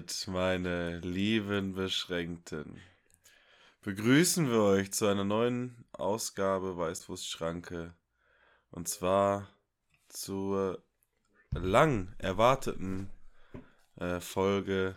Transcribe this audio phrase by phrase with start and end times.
[0.00, 2.80] Damit, meine lieben Beschränkten,
[3.82, 7.92] begrüßen wir euch zu einer neuen Ausgabe Weißwurstschranke.
[8.70, 9.46] Und zwar
[10.08, 10.82] zur
[11.50, 13.10] lang erwarteten
[13.96, 14.94] äh, Folge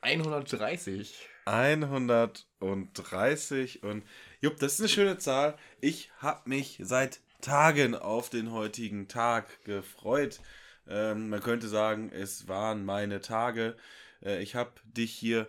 [0.00, 1.28] 130.
[1.44, 4.04] 130 und
[4.40, 5.56] Jupp, das ist eine schöne Zahl.
[5.80, 10.40] Ich habe mich seit Tagen auf den heutigen Tag gefreut.
[10.88, 13.76] Ähm, man könnte sagen, es waren meine Tage.
[14.22, 15.48] Äh, ich habe dich hier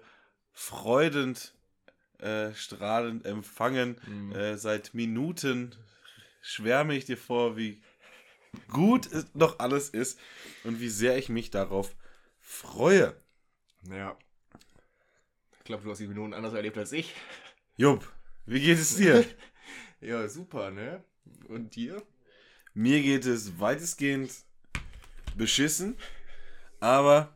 [0.53, 1.53] freudend,
[2.19, 3.99] äh, strahlend empfangen.
[4.07, 4.31] Mhm.
[4.33, 5.75] Äh, seit Minuten
[6.41, 7.81] schwärme ich dir vor, wie
[8.69, 10.19] gut es noch alles ist
[10.63, 11.95] und wie sehr ich mich darauf
[12.39, 13.15] freue.
[13.89, 14.17] Ja.
[15.59, 17.13] Ich glaube, du hast die Minuten anders erlebt als ich.
[17.75, 18.11] Jupp,
[18.45, 19.25] wie geht es dir?
[19.99, 21.03] Ja, super, ne?
[21.47, 22.03] Und dir?
[22.75, 24.31] Mir geht es weitestgehend
[25.37, 25.97] beschissen,
[26.79, 27.33] aber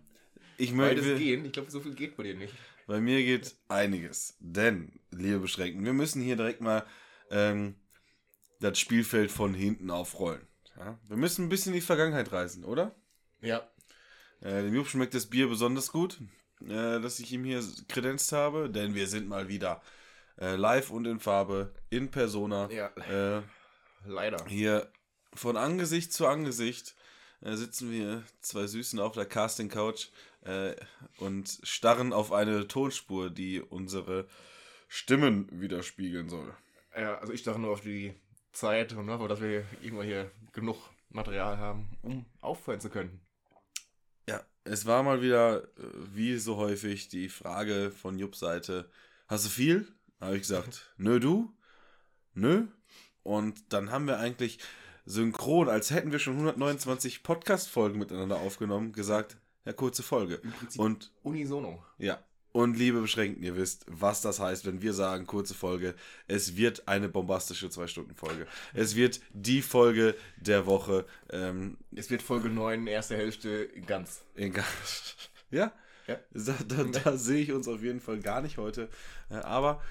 [0.57, 1.45] ich Beides möchte, gehen.
[1.45, 2.53] Ich glaube, so viel geht bei dir nicht.
[2.87, 4.35] bei mir geht einiges.
[4.39, 6.85] Denn, liebe Beschränkten, wir müssen hier direkt mal
[7.29, 7.75] ähm,
[8.59, 10.47] das Spielfeld von hinten aufrollen.
[10.77, 10.99] Ja?
[11.07, 12.95] Wir müssen ein bisschen in die Vergangenheit reisen, oder?
[13.41, 13.67] Ja.
[14.41, 16.19] Äh, dem Jupp schmeckt das Bier besonders gut,
[16.61, 19.81] äh, dass ich ihm hier kredenzt habe, denn wir sind mal wieder
[20.39, 22.69] äh, live und in Farbe, in Persona.
[22.71, 22.87] Ja.
[23.09, 23.41] Äh,
[24.05, 24.43] Leider.
[24.47, 24.91] Hier
[25.33, 26.95] von Angesicht zu Angesicht
[27.41, 30.07] äh, sitzen wir zwei Süßen auf der Casting Couch
[30.41, 30.75] äh,
[31.17, 34.27] und starren auf eine Tonspur, die unsere
[34.87, 36.53] Stimmen widerspiegeln soll.
[36.95, 38.13] Ja, also ich dachte nur auf die
[38.51, 40.77] Zeit und hoffe, dass wir irgendwann hier genug
[41.09, 43.21] Material haben, um auffallen zu können.
[44.27, 45.67] Ja, es war mal wieder, äh,
[46.13, 48.89] wie so häufig, die Frage von Jupps Seite:
[49.27, 49.87] Hast du viel?
[50.19, 51.53] Habe ich gesagt: Nö, du?
[52.33, 52.67] Nö.
[53.23, 54.59] Und dann haben wir eigentlich
[55.11, 60.35] synchron, als hätten wir schon 129 Podcast-Folgen miteinander aufgenommen, gesagt: Ja, kurze Folge.
[60.35, 61.83] Im Prinzip Und unisono.
[61.97, 62.19] Ja.
[62.53, 65.95] Und liebe Beschränkten, ihr wisst, was das heißt, wenn wir sagen, kurze Folge.
[66.27, 68.45] Es wird eine bombastische Zwei-Stunden-Folge.
[68.73, 71.05] Es wird die Folge der Woche.
[71.29, 74.21] Ähm, Es wird Folge 9, erste Hälfte ganz.
[74.35, 74.65] egal.
[75.51, 75.71] ja,
[76.07, 76.17] Ja.
[76.33, 78.89] da, da, da sehe ich uns auf jeden Fall gar nicht heute.
[79.29, 79.81] Äh, Aber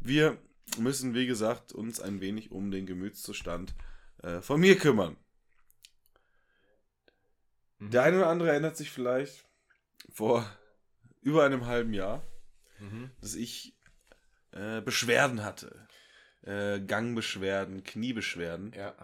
[0.00, 0.38] wir
[0.76, 3.74] müssen, wie gesagt, uns ein wenig um den Gemütszustand
[4.22, 5.16] äh, von mir kümmern.
[7.78, 7.90] Mhm.
[7.90, 9.44] Der eine oder andere erinnert sich vielleicht
[10.10, 10.48] vor
[11.20, 12.22] über einem halben Jahr,
[12.80, 13.10] Mhm.
[13.20, 13.74] dass ich
[14.52, 15.88] äh, Beschwerden hatte.
[16.42, 18.72] Äh, Gangbeschwerden, Kniebeschwerden.
[18.72, 18.94] Ja.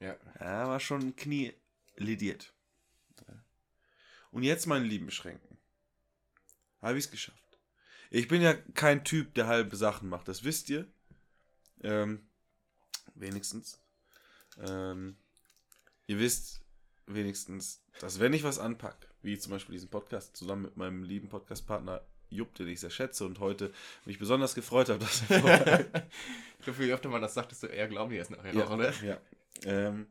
[0.00, 0.16] Ja.
[0.40, 1.54] Ja, war schon Knie
[1.96, 2.52] lidiert.
[4.32, 5.56] Und jetzt, meine lieben Beschränken,
[6.82, 7.58] habe ich es geschafft.
[8.10, 10.86] Ich bin ja kein Typ, der halbe Sachen macht, das wisst ihr.
[11.82, 12.28] Ähm,
[13.14, 13.80] wenigstens.
[14.58, 15.16] Ähm,
[16.06, 16.60] ihr wisst
[17.06, 21.28] wenigstens, dass wenn ich was anpacke, wie zum Beispiel diesen Podcast, zusammen mit meinem lieben
[21.28, 23.72] Podcastpartner Jupp, den ich sehr schätze und heute
[24.04, 25.86] mich besonders gefreut habe, dass er vorbei
[26.58, 28.76] Ich glaube, je öfter man das sagt, desto eher glauben die es nachher ja, noch,
[28.76, 28.92] ne?
[29.04, 29.20] ja.
[29.64, 30.06] Ähm,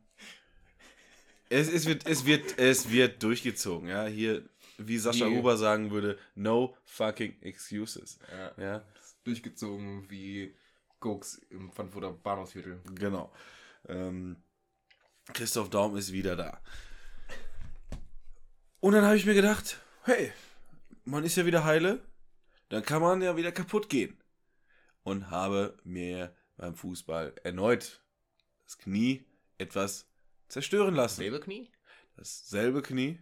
[1.48, 4.06] es, es, wird, es, wird, es wird durchgezogen, ja.
[4.06, 4.42] Hier,
[4.78, 8.18] wie Sascha Die- Huber sagen würde, no fucking excuses.
[8.32, 8.52] Ja.
[8.62, 8.84] Ja,
[9.24, 10.54] Durchgezogen wie
[11.00, 12.80] Koks im Frankfurter Bahnhofsviertel.
[12.94, 13.32] genau.
[13.88, 14.42] Ähm,
[15.32, 16.60] Christoph Daum ist wieder da.
[18.80, 20.32] Und dann habe ich mir gedacht, hey,
[21.04, 22.04] man ist ja wieder heile,
[22.68, 24.20] dann kann man ja wieder kaputt gehen.
[25.02, 28.02] Und habe mir beim Fußball erneut
[28.64, 29.24] das Knie
[29.58, 30.08] etwas
[30.48, 31.16] zerstören lassen.
[31.16, 31.70] Selbe Knie?
[32.16, 33.20] Dasselbe Knie,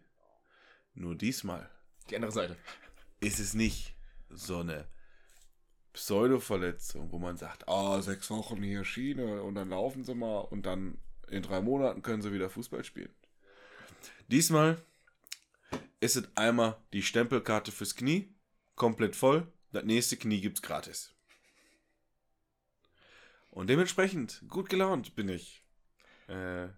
[0.95, 1.69] nur diesmal
[2.09, 2.57] Die andere Seite.
[3.21, 3.95] ist es nicht
[4.31, 4.87] so eine
[5.95, 10.67] Pseudo-Verletzung, wo man sagt, ah, sechs Wochen hier Schiene und dann laufen sie mal und
[10.67, 10.99] dann
[11.29, 13.15] in drei Monaten können sie wieder Fußball spielen.
[14.29, 14.83] Diesmal
[16.01, 18.29] ist es einmal die Stempelkarte fürs Knie,
[18.75, 21.15] komplett voll, das nächste Knie gibt's gratis.
[23.51, 25.63] Und dementsprechend gut gelaunt bin ich.
[26.27, 26.69] Äh,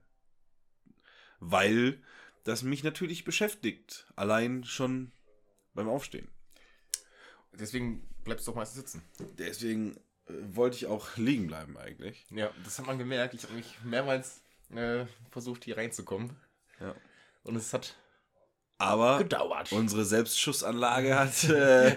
[1.41, 2.03] weil
[2.45, 4.07] das mich natürlich beschäftigt.
[4.15, 5.13] Allein schon
[5.75, 6.29] beim Aufstehen.
[7.53, 9.03] Deswegen bleibst du doch meistens sitzen.
[9.39, 9.97] Deswegen
[10.29, 12.27] äh, wollte ich auch liegen bleiben eigentlich.
[12.31, 13.35] Ja, das hat man gemerkt.
[13.35, 14.43] Ich habe mich mehrmals
[14.75, 16.37] äh, versucht, hier reinzukommen.
[16.81, 16.95] Ja.
[17.45, 17.97] Und es hat
[18.79, 19.73] Aber gedauert.
[19.73, 21.97] unsere Selbstschussanlage hat äh,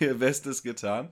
[0.00, 1.10] ihr Bestes getan.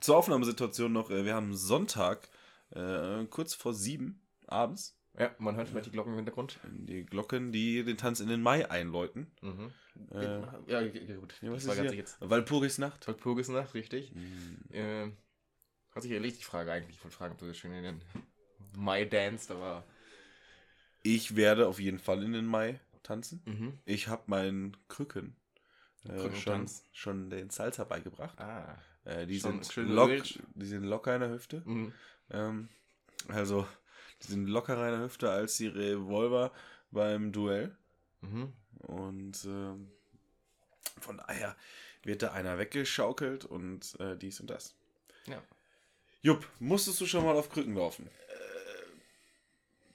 [0.00, 2.28] Zur Aufnahmesituation noch, äh, wir haben Sonntag,
[2.70, 6.58] äh, kurz vor sieben abends, ja, man hört vielleicht die Glocken im Hintergrund.
[6.64, 9.30] die Glocken, die den Tanz in den Mai einläuten.
[9.42, 9.72] Mhm.
[10.12, 11.34] Äh, ja, gut.
[11.40, 11.98] Ja, was das war ist hier?
[11.98, 12.16] jetzt.
[12.20, 13.06] Walpurgisnacht.
[13.06, 14.12] Walpurgisnacht, richtig.
[14.14, 14.58] Mhm.
[14.70, 15.12] Äh,
[15.92, 16.96] hat sich erledigt, die Frage eigentlich.
[16.96, 18.02] Ich wollte fragen, ob du das schön in den
[18.76, 19.84] Mai danced, aber.
[21.02, 23.42] Ich werde auf jeden Fall in den Mai tanzen.
[23.46, 23.78] Mhm.
[23.84, 25.36] Ich habe meinen Krücken
[26.08, 28.38] äh, schon, schon den Salsa beigebracht.
[28.38, 28.78] Ah.
[29.04, 30.10] Äh, die, Schon sind lock,
[30.54, 31.62] die sind locker in der Hüfte.
[31.64, 31.92] Mhm.
[32.30, 32.68] Ähm,
[33.28, 33.66] also,
[34.22, 36.52] die sind lockerer in der Hüfte als die Revolver
[36.90, 37.76] beim Duell.
[38.20, 38.52] Mhm.
[38.78, 39.90] Und ähm,
[41.00, 41.56] von daher
[42.02, 44.74] wird da einer weggeschaukelt und äh, dies und das.
[45.26, 45.42] Ja.
[46.22, 48.08] Jupp, musstest du schon mal auf Krücken laufen?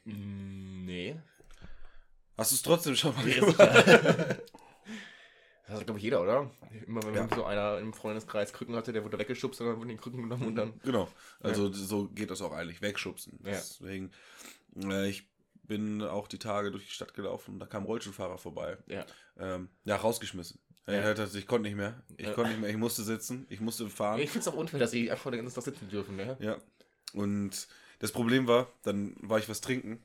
[0.05, 1.15] Mm, Nee.
[2.37, 3.57] Hast du es trotzdem schon mal Nee, gemacht?
[5.67, 6.51] Das hat, glaube ich, jeder, oder?
[6.85, 7.27] Immer wenn Ja.
[7.33, 10.45] so einer im Freundeskreis Krücken hatte, der wurde weggeschubst und dann wurden die Krücken genommen
[10.45, 10.79] und dann.
[10.83, 11.09] Genau.
[11.39, 13.39] Also so geht das auch eigentlich, wegschubsen.
[13.43, 13.49] Ja.
[13.53, 14.11] Deswegen,
[14.83, 15.27] äh, ich
[15.63, 18.77] bin auch die Tage durch die Stadt gelaufen und da kam Rollstuhlfahrer vorbei.
[18.85, 19.07] Ja.
[19.39, 20.59] Ähm, ja, rausgeschmissen.
[20.87, 21.11] Ja.
[21.11, 21.95] Ich konnte nicht mehr.
[22.17, 22.69] Ich konnte nicht mehr.
[22.69, 23.47] Ich musste sitzen.
[23.49, 24.19] Ich musste fahren.
[24.19, 26.37] Ich finde es auch unfair, dass sie einfach den ganzen Tag sitzen dürfen, ne?
[26.39, 26.57] Ja.
[27.13, 27.67] Und
[27.99, 30.03] das Problem war, dann war ich was trinken.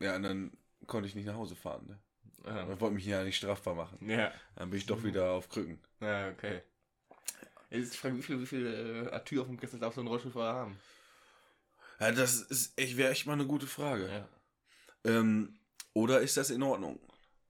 [0.00, 0.52] Ja, und dann
[0.86, 1.86] konnte ich nicht nach Hause fahren.
[1.86, 1.98] Ne?
[2.50, 2.66] Ah.
[2.72, 3.98] Ich wollte mich ja nicht strafbar machen.
[4.08, 4.32] Ja.
[4.56, 5.78] Dann bin ich doch wieder auf Krücken.
[6.00, 6.62] Ja, okay.
[7.70, 10.54] Jetzt Frage, wie viel, wie viel äh, Atür auf dem Kessel darf so ein Rollstuhlfahrer
[10.54, 10.78] haben?
[12.00, 14.08] Ja, das ist echt, wäre echt mal eine gute Frage.
[14.08, 14.28] Ja.
[15.04, 15.54] Ähm,
[15.94, 16.98] oder ist das in Ordnung?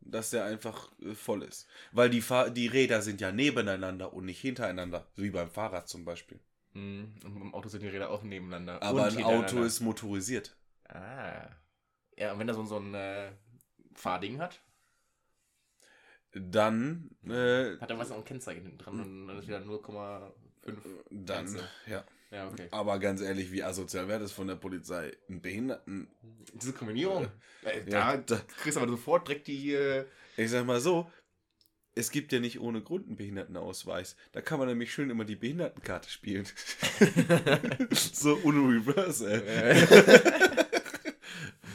[0.04, 1.68] Dass der einfach äh, voll ist.
[1.92, 5.06] Weil die, Fahr die Räder sind ja nebeneinander und nicht hintereinander.
[5.16, 6.40] So wie beim Fahrrad zum Beispiel.
[6.74, 7.14] Mhm.
[7.24, 8.82] Und beim Auto sind die Räder auch nebeneinander.
[8.82, 10.56] Aber und ein Auto ist motorisiert.
[10.88, 11.48] Ah.
[12.16, 13.32] Ja, und wenn er so, so ein äh,
[13.94, 14.60] Fahrding hat,
[16.34, 20.32] Dann, äh, hat er was auch ein Kennzeichen hinten dran und dann ist wieder 0,5.
[21.10, 21.68] dann, Ganze.
[21.86, 22.04] ja.
[22.32, 22.66] Ja, okay.
[22.70, 25.12] Aber ganz ehrlich, wie asozial wäre das von der Polizei?
[25.28, 26.08] Ein Behinderten.
[26.54, 27.28] Diskriminierung.
[27.64, 29.74] Äh, Ja, da, kriegst du aber sofort direkt die.
[29.74, 30.06] Äh,
[30.38, 31.10] Ich sag mal so,
[31.94, 34.16] es gibt ja nicht ohne Grund einen Behindertenausweis.
[34.32, 36.46] Da kann man nämlich schön immer die Behindertenkarte spielen.
[37.92, 39.78] so unreverse, ey.
[39.82, 40.64] äh,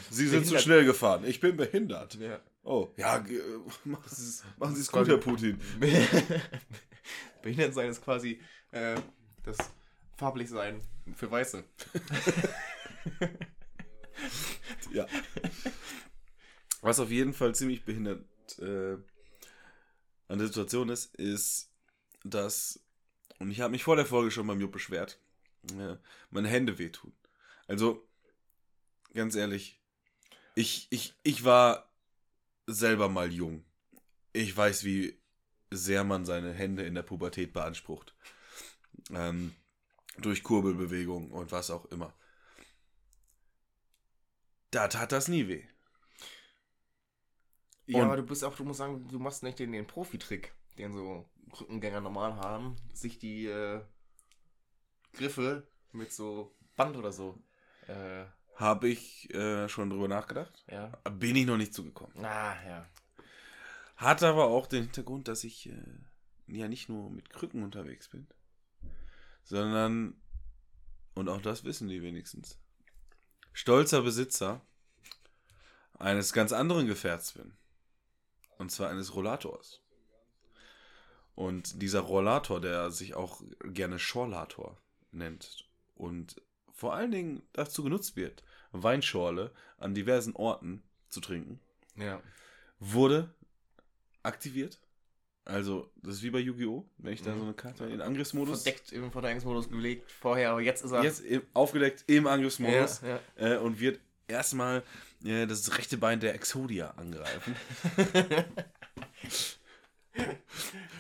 [0.10, 1.24] Sie sind zu schnell gefahren.
[1.26, 2.16] Ich bin behindert.
[2.16, 2.40] ja.
[2.64, 3.42] Oh, ja, ge-
[3.86, 5.60] machen Sie es machen Sie es gut, Herr Putin.
[7.42, 8.96] Behindert sein ist quasi äh,
[9.44, 9.58] das
[10.18, 10.82] farblich sein
[11.16, 11.64] für Weiße.
[14.92, 15.08] Ja.
[16.82, 18.26] Was auf jeden Fall ziemlich behindert
[18.60, 18.98] äh,
[20.28, 21.72] an der Situation ist, ist,
[22.24, 22.80] dass,
[23.40, 25.20] und ich habe mich vor der Folge schon beim Jupp beschwert,
[25.78, 26.00] ja,
[26.30, 27.14] meine Hände wehtun.
[27.68, 28.08] Also,
[29.14, 29.80] ganz ehrlich,
[30.56, 31.92] ich, ich, ich war
[32.68, 33.66] selber mal jung.
[34.34, 35.20] Ich weiß, wie
[35.72, 38.16] sehr man seine Hände in der Pubertät beansprucht.
[39.12, 39.54] Ähm,
[40.22, 42.14] durch Kurbelbewegungen und was auch immer.
[44.72, 45.64] Da tat das nie weh.
[47.86, 50.54] Ja, Und- aber du bist auch, du musst sagen, du machst nicht den, den Profitrick,
[50.78, 51.26] den so
[51.60, 53.82] Rückengänger normal haben, sich die äh,
[55.14, 57.42] Griffe mit so Band oder so.
[57.88, 58.26] Äh,
[58.56, 60.66] Habe ich äh, schon drüber nachgedacht.
[60.70, 60.88] ja.
[61.12, 62.14] Bin ich noch nicht zugekommen.
[62.26, 62.86] Ah, ja.
[63.96, 65.82] Hat aber auch den Hintergrund, dass ich äh,
[66.48, 68.28] ja nicht nur mit Krücken unterwegs bin,
[69.48, 70.20] sondern,
[71.16, 72.60] und auch das wissen die wenigstens,
[73.54, 74.62] stolzer Besitzer
[75.98, 77.54] eines ganz anderen Gefährts bin.
[78.58, 79.82] Und zwar eines Rollators.
[81.36, 86.42] Und dieser Rollator, der sich auch gerne Schorlator nennt und
[86.74, 91.60] vor allen Dingen dazu genutzt wird, Weinschorle an diversen Orten zu trinken,
[91.96, 92.22] Ja.
[92.80, 93.34] wurde
[94.24, 94.80] aktiviert.
[95.48, 97.38] Also, das ist wie bei Yu-Gi-Oh!, wenn ich da Mhm.
[97.40, 98.64] so eine Karte in Angriffsmodus.
[98.64, 101.02] Verdeckt im Verteidigungsmodus gelegt vorher, aber jetzt ist er.
[101.04, 103.54] Jetzt im, aufgedeckt im Angriffsmodus Ja, ja.
[103.54, 104.84] äh, und wird erstmal
[105.24, 107.56] äh, das rechte Bein der Exodia angreifen.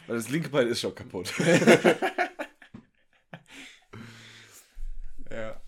[0.07, 1.33] Weil das linke Bein ist schon kaputt.
[5.29, 5.59] ja.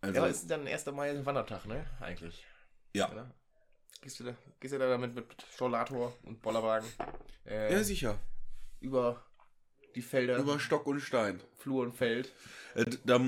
[0.00, 0.86] Also, ja, ist dann 1.
[0.86, 1.84] Mai ein Wandertag, ne?
[2.00, 2.46] Eigentlich.
[2.94, 3.10] ja.
[3.10, 3.34] Oder?
[4.00, 5.26] Gehst du da, gehst du da damit mit
[5.56, 6.88] Schorlator und Bollerwagen
[7.46, 8.18] äh, ja, sicher.
[8.80, 9.24] über
[9.94, 11.40] die Felder, Über Stock und Stein.
[11.56, 12.32] Flur und Feld?
[12.74, 13.18] Äh, da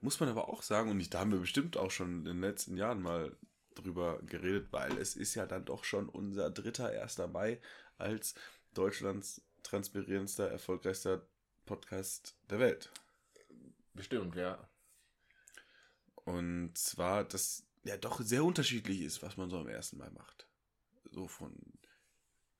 [0.00, 2.76] muss man aber auch sagen, und da haben wir bestimmt auch schon in den letzten
[2.76, 3.36] Jahren mal
[3.76, 7.18] drüber geredet, weil es ist ja dann doch schon unser dritter 1.
[7.32, 7.60] Mai
[7.98, 8.34] als
[8.74, 11.26] Deutschlands transparentster, erfolgreichster
[11.64, 12.90] Podcast der Welt.
[13.94, 14.68] Bestimmt, ja.
[16.14, 20.46] Und zwar, dass ja doch sehr unterschiedlich ist, was man so am ersten Mal macht.
[21.10, 21.54] So von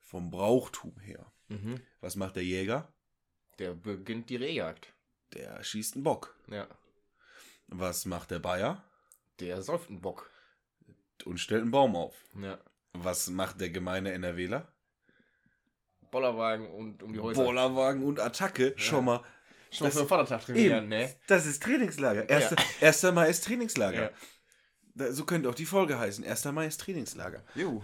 [0.01, 1.33] vom Brauchtum her.
[1.49, 1.81] Mhm.
[2.01, 2.93] Was macht der Jäger?
[3.59, 4.93] Der beginnt die Rehjagd.
[5.35, 6.39] Der schießt einen Bock.
[6.49, 6.69] Ja.
[7.69, 8.85] Was macht der Bayer?
[9.41, 10.31] Der säuft einen Bock.
[11.25, 12.15] Und stellt einen Baum auf.
[12.41, 12.59] Ja.
[12.93, 14.73] Was macht der gemeine NRWler?
[16.11, 17.45] Bollerwagen und um die Häuser.
[17.45, 18.75] Bollerwagen und Attacke.
[18.77, 19.25] Schon mal.
[19.71, 21.15] Schon Das- für Vatertag trainieren, ne?
[21.27, 22.29] Das ist Trainingslager.
[22.29, 22.87] Erster, Ja.
[22.89, 23.13] 1.
[23.13, 24.03] Mai ist Trainingslager.
[24.03, 24.11] Ja.
[25.11, 26.25] So könnte auch die Folge heißen.
[26.25, 26.45] 1.
[26.47, 27.43] Mai ist Trainingslager.
[27.55, 27.83] Jo.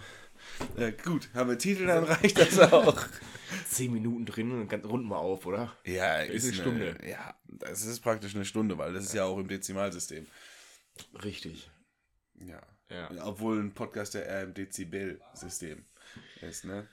[0.76, 3.07] Äh, gut, haben wir Titel, dann reicht das auch.
[3.69, 5.76] Zehn Minuten drin und dann runden wir auf, oder?
[5.85, 7.09] Ja, ist ist eine eine Stunde.
[7.09, 10.26] Ja, das ist praktisch eine Stunde, weil das ist ja auch im Dezimalsystem.
[11.23, 11.71] Richtig.
[12.35, 12.61] Ja.
[12.90, 13.11] Ja.
[13.25, 15.85] Obwohl ein Podcast ja eher im Dezibel-System
[16.40, 16.88] ist, ne?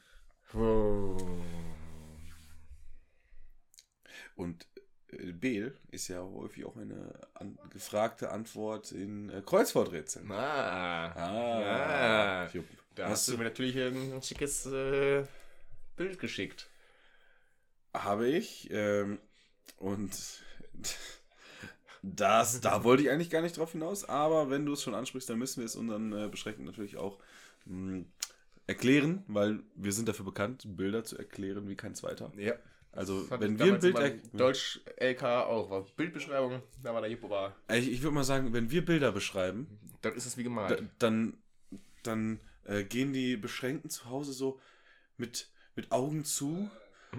[4.36, 4.79] Und äh,
[5.12, 10.32] Bel ist ja häufig auch eine an, gefragte Antwort in äh, Kreuzworträtseln.
[10.32, 11.12] Ah.
[11.16, 12.44] Ah.
[12.46, 12.50] Ah.
[12.96, 15.24] Da Hast du du- mir natürlich ein schickes äh,
[15.96, 16.70] Bild geschickt.
[17.94, 18.70] Habe ich.
[18.72, 19.20] Ähm,
[19.78, 20.12] und
[22.02, 25.30] das, da wollte ich eigentlich gar nicht drauf hinaus, aber wenn du es schon ansprichst,
[25.30, 27.20] dann müssen wir es unseren äh, Beschränkten natürlich auch
[27.66, 28.06] mh,
[28.68, 32.32] erklären, weil wir sind dafür bekannt, Bilder zu erklären wie kein zweiter.
[32.38, 32.54] Ja.
[32.92, 33.94] Also, Das wenn wir ein Bild.
[33.94, 35.70] meinem er- Deutsch-LK auch.
[35.70, 37.56] War Bildbeschreibung, da war der Jippo war.
[37.72, 40.84] Ich, ich würde mal sagen, wenn wir Bilder beschreiben, Dann ist es wie da, gemalt.
[40.98, 41.38] dann,
[42.04, 44.60] dann äh, gehen die Beschränkten zu Hause so
[45.18, 46.70] mit, mit Augen zu,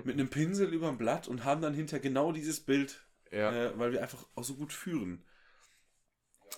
[0.05, 3.53] mit einem Pinsel über dem Blatt und haben dann hinter genau dieses Bild Ja.
[3.53, 5.25] äh, weil wir einfach auch so gut führen.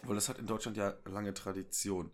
[0.05, 2.11] Weil das hat in Deutschland ja lange Tradition.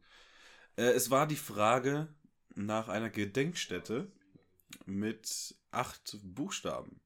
[0.77, 2.09] Äh, es war die Frage
[2.57, 4.11] nach einer Gedenkstätte
[4.87, 7.01] mit acht Buchstaben.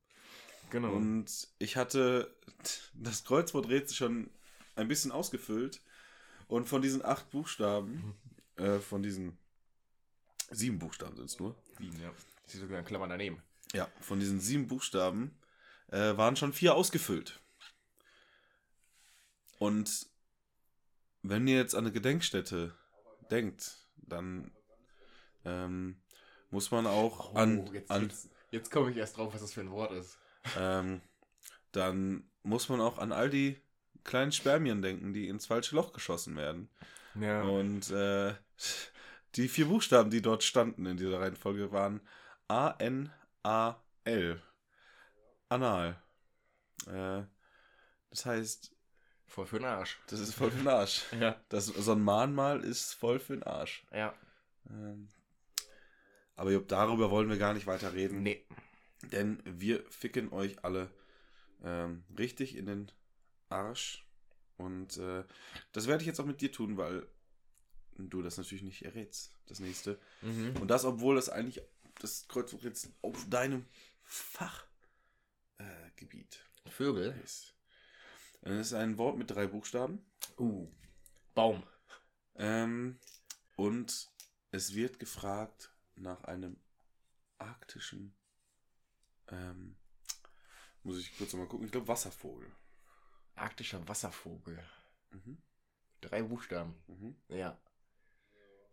[0.71, 0.93] genau.
[0.93, 2.35] Und ich hatte
[2.95, 4.31] das Kreuzworträtsel schon
[4.77, 5.81] ein bisschen ausgefüllt.
[6.49, 8.15] Und von diesen acht Buchstaben,
[8.57, 9.39] äh, von diesen
[10.51, 12.13] sieben Buchstaben sind es nur, Wien, ja.
[12.47, 13.43] Ich sogar in Klammern daneben.
[13.73, 15.35] ja, von diesen sieben Buchstaben
[15.89, 17.41] äh, waren schon vier ausgefüllt.
[19.59, 20.07] Und
[21.23, 22.77] wenn ihr jetzt an eine Gedenkstätte
[23.31, 24.51] denkt, dann
[25.45, 26.02] ähm,
[26.53, 29.53] muss man auch an, Oh, jetzt, an jetzt, jetzt komme ich erst drauf, was das
[29.53, 30.19] für ein Wort ist.
[30.57, 31.01] ähm,
[31.73, 33.61] dann muss man auch an all die
[34.05, 36.69] kleinen Spermien denken, die ins falsche Loch geschossen werden.
[37.15, 37.43] Ja.
[37.43, 38.35] Und äh,
[39.37, 42.01] die vier Buchstaben, die dort standen in dieser Reihenfolge, waren
[42.49, 44.43] A-N-A-L.
[45.49, 46.03] Anal.
[46.87, 47.23] Äh,
[48.11, 48.73] das heißt,
[49.27, 49.99] Voll für den Arsch.
[50.09, 51.05] das ist voll für den Arsch.
[51.19, 51.37] Ja.
[51.49, 53.87] Das, so ein Mahnmal ist voll für den Arsch.
[53.93, 54.15] Ja.
[54.69, 55.09] Ähm,
[56.43, 58.25] aber Jupp, darüber wollen wir gar nicht weiter reden.
[58.25, 58.45] Nee.
[59.13, 60.91] Denn wir ficken euch alle
[61.63, 62.91] ähm, richtig in den
[63.49, 64.05] Arsch.
[64.57, 65.23] Und äh,
[65.71, 67.07] das werde ich jetzt auch mit dir tun, weil
[67.97, 70.01] du das natürlich nicht errätst, das nächste.
[70.21, 70.57] Mhm.
[70.61, 71.63] Und das, obwohl das eigentlich
[72.01, 73.65] das Kreuzworträtsel auf deinem
[74.03, 74.67] Fachgebiet
[76.65, 77.17] äh, Vögel.
[77.23, 77.55] ist.
[78.41, 80.05] Es ist ein Wort mit drei Buchstaben.
[80.37, 80.67] Uh.
[81.37, 81.63] Baum.
[82.35, 82.99] Ähm,
[83.55, 84.11] und
[84.51, 85.72] es wird gefragt
[86.03, 86.57] nach einem
[87.39, 88.15] arktischen,
[89.29, 89.77] ähm,
[90.83, 92.51] muss ich kurz mal gucken, ich glaube Wasservogel.
[93.35, 94.63] Arktischer Wasservogel.
[95.11, 95.39] Mhm.
[96.01, 96.75] Drei Buchstaben.
[96.87, 97.17] Mhm.
[97.29, 97.59] Ja.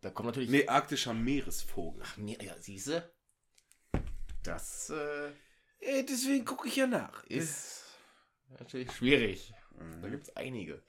[0.00, 0.50] Da kommt natürlich.
[0.50, 2.02] Nee, arktischer Meeresvogel.
[2.04, 3.12] Ach, nee, ja, siehste.
[4.42, 5.32] Das äh,
[5.80, 7.24] Äh, deswegen gucke ich ja nach.
[7.24, 7.84] ist
[8.58, 9.54] natürlich schwierig.
[9.78, 10.10] Da Mhm.
[10.10, 10.82] gibt es einige.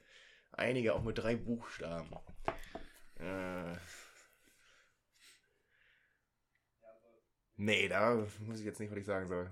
[0.51, 2.13] Einige auch mit drei Buchstaben.
[3.15, 3.75] Äh.
[7.61, 9.47] Nee, da muss ich jetzt nicht, was ich sagen soll.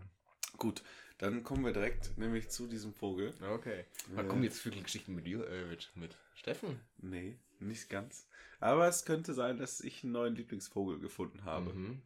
[0.58, 0.82] Gut,
[1.20, 3.36] dann kommen wir direkt nämlich zu diesem Vogel.
[3.54, 3.86] Okay.
[4.16, 6.80] Wann Äh, kommen jetzt Vögelgeschichten mit dir, äh, mit, mit Steffen?
[6.98, 8.26] Nee, nicht ganz.
[8.60, 11.72] Aber es könnte sein, dass ich einen neuen Lieblingsvogel gefunden habe.
[11.72, 12.02] Mhm.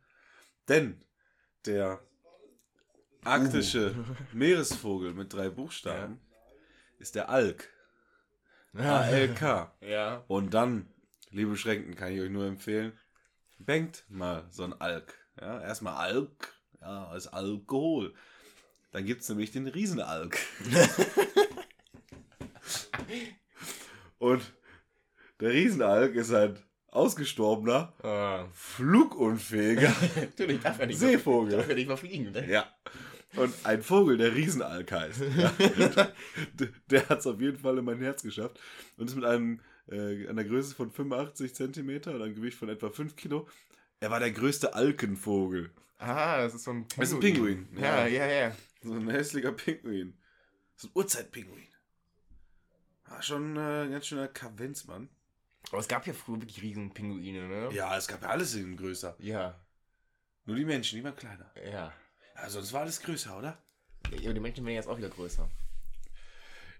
[0.67, 1.01] Denn
[1.65, 2.01] der
[3.23, 3.95] arktische
[4.33, 6.19] Meeresvogel mit drei Buchstaben
[6.99, 7.69] ist der Alk.
[8.77, 9.73] A-L-K.
[9.81, 10.25] Ja.
[10.27, 10.85] Und dann,
[11.31, 12.91] liebe Schränken, kann ich euch nur empfehlen,
[13.57, 15.22] bengt mal so ein Alk.
[15.39, 18.13] Ja, erstmal Alk, ja, als Alkohol.
[18.91, 20.37] Dann gibt es nämlich den Riesenalk.
[24.19, 24.41] Und
[25.39, 28.45] der Riesenalk ist ein ausgestorbener, Ah.
[28.53, 31.57] flugunfähiger Natürlich darf er nicht Seevogel.
[31.57, 32.47] Darf er nicht mal fliegen, ne?
[32.49, 32.71] Ja.
[33.35, 35.21] Und ein Vogel, der Riesenalk heißt.
[35.37, 35.51] Ja.
[36.53, 38.59] D- der hat es auf jeden Fall in mein Herz geschafft.
[38.97, 39.59] Und ist mit einem,
[39.91, 43.47] äh, einer Größe von 85 Zentimeter und einem Gewicht von etwa 5 Kilo.
[44.03, 45.71] Er war der größte Alkenvogel.
[45.97, 47.69] Ah, das ist so ein Das ist ein Pinguin.
[47.77, 48.55] Ja, ja, ja.
[48.81, 50.19] So ein hässlicher Pinguin.
[50.75, 51.69] So ein Urzeitpinguin.
[53.05, 55.07] War schon äh, ein ganz schöner Kavenz, Mann.
[55.69, 57.69] Aber es gab ja früher wirklich riesen Pinguine, ne?
[57.71, 59.15] Ja, es gab ja alles in größer.
[59.19, 59.57] Ja.
[60.43, 61.49] Nur die Menschen, die waren kleiner.
[61.55, 61.93] Ja.
[62.35, 63.57] Ja, sonst war alles größer, oder?
[64.11, 65.49] Ja, aber die Menschen werden jetzt auch wieder größer.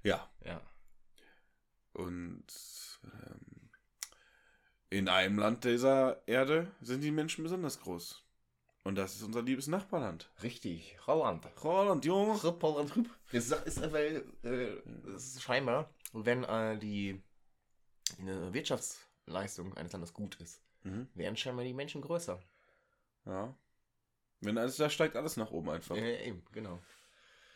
[0.04, 0.30] Ja.
[0.44, 0.60] Ja.
[1.94, 2.48] Und
[3.06, 3.43] ähm,
[4.94, 8.24] in einem Land dieser Erde sind die Menschen besonders groß.
[8.84, 10.30] Und das ist unser liebes Nachbarland.
[10.44, 10.98] Richtig.
[11.08, 11.48] Holland.
[11.64, 12.40] Holland, Junge.
[12.44, 13.10] Holland, Rüpp.
[13.32, 14.76] Das ist, weil, äh,
[15.16, 17.22] ist scheinbar, wenn äh, die
[18.20, 21.08] eine Wirtschaftsleistung eines Landes gut ist, Mhm.
[21.16, 22.40] werden scheinbar die Menschen größer.
[23.26, 23.56] Ja.
[24.42, 25.96] Wenn alles, da steigt alles nach oben einfach.
[25.96, 26.80] Äh, eben, genau.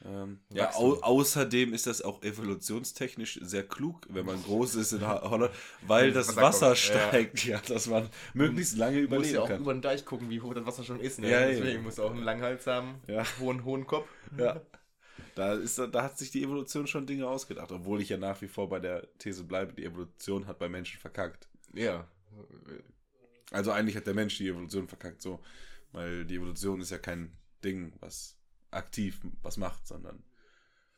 [0.06, 5.02] Ähm, ja, au außerdem ist das auch evolutionstechnisch sehr klug, wenn man groß ist in
[5.08, 5.52] Holland,
[5.82, 7.08] weil das Wasser kommt, ja.
[7.08, 9.60] steigt, ja, dass man möglichst lange überleben ja auch kann.
[9.62, 11.20] über den Deich gucken, wie hoch das Wasser schon ist.
[11.20, 11.32] Ne?
[11.32, 13.24] Ja, Deswegen musst du auch einen langen Hals haben, Ja.
[13.40, 14.08] hohen, hohen Kopf.
[14.38, 14.62] Ja.
[15.34, 18.48] Da, ist, da hat sich die Evolution schon Dinge ausgedacht, obwohl ich ja nach wie
[18.48, 21.48] vor bei der These bleibe, die Evolution hat bei Menschen verkackt.
[21.74, 22.08] Ja.
[23.52, 25.40] Also eigentlich hat der Mensch die Evolution verkackt, so.
[25.92, 27.32] Weil die Evolution ist ja kein
[27.64, 28.36] Ding, was
[28.72, 30.24] aktiv was macht, sondern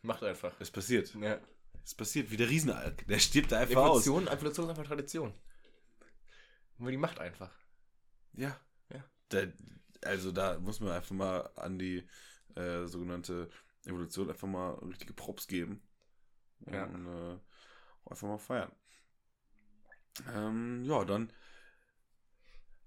[0.01, 0.53] Macht einfach.
[0.59, 1.13] es passiert.
[1.15, 1.39] Ja.
[1.83, 3.05] Es passiert wie der Riesenalk.
[3.07, 4.05] Der stirbt da einfach aus.
[4.05, 5.33] Evolution, Evolution ist einfach Tradition.
[6.77, 7.51] Nur die macht einfach.
[8.33, 8.59] Ja.
[8.93, 9.03] Ja.
[9.29, 9.43] Da,
[10.03, 12.07] also da muss man einfach mal an die
[12.55, 13.49] äh, sogenannte
[13.85, 15.81] Evolution einfach mal richtige Props geben.
[16.71, 16.85] Ja.
[16.85, 17.39] Und äh,
[18.09, 18.71] einfach mal feiern.
[20.33, 21.31] Ähm, ja, dann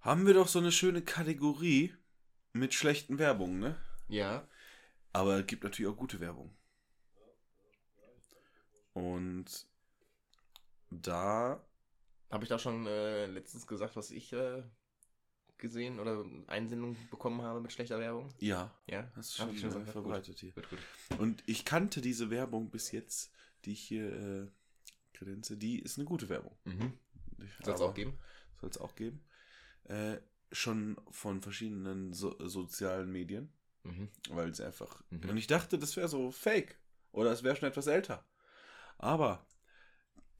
[0.00, 1.94] haben wir doch so eine schöne Kategorie
[2.52, 3.76] mit schlechten Werbungen, ne?
[4.08, 4.46] Ja.
[5.12, 6.54] Aber es gibt natürlich auch gute Werbung.
[8.95, 9.66] Und
[10.90, 11.64] da
[12.31, 14.62] Habe ich da schon äh, letztens gesagt, was ich äh,
[15.59, 18.28] gesehen oder Einsendung bekommen habe mit schlechter Werbung?
[18.38, 19.11] Ja, Ja.
[19.14, 19.92] hast du Hab schon, ich schon äh, gesagt, gut.
[19.92, 20.52] verbreitet hier.
[20.52, 21.19] Gut, gut.
[21.19, 23.33] Und ich kannte diese Werbung bis jetzt,
[23.64, 24.49] die ich hier äh,
[25.14, 26.57] kredenze, die ist eine gute Werbung.
[26.64, 26.99] Mhm.
[27.64, 28.19] Soll es auch geben?
[28.61, 29.25] Soll es auch geben.
[29.84, 30.19] Äh,
[30.52, 33.52] schon von verschiedenen so sozialen Medien,
[33.84, 34.08] Mhm.
[34.30, 35.02] weil sie einfach.
[35.10, 35.30] Mhm.
[35.30, 36.78] Und ich dachte, das wäre so fake.
[37.12, 38.25] Oder es wäre schon etwas älter.
[38.99, 39.45] Aber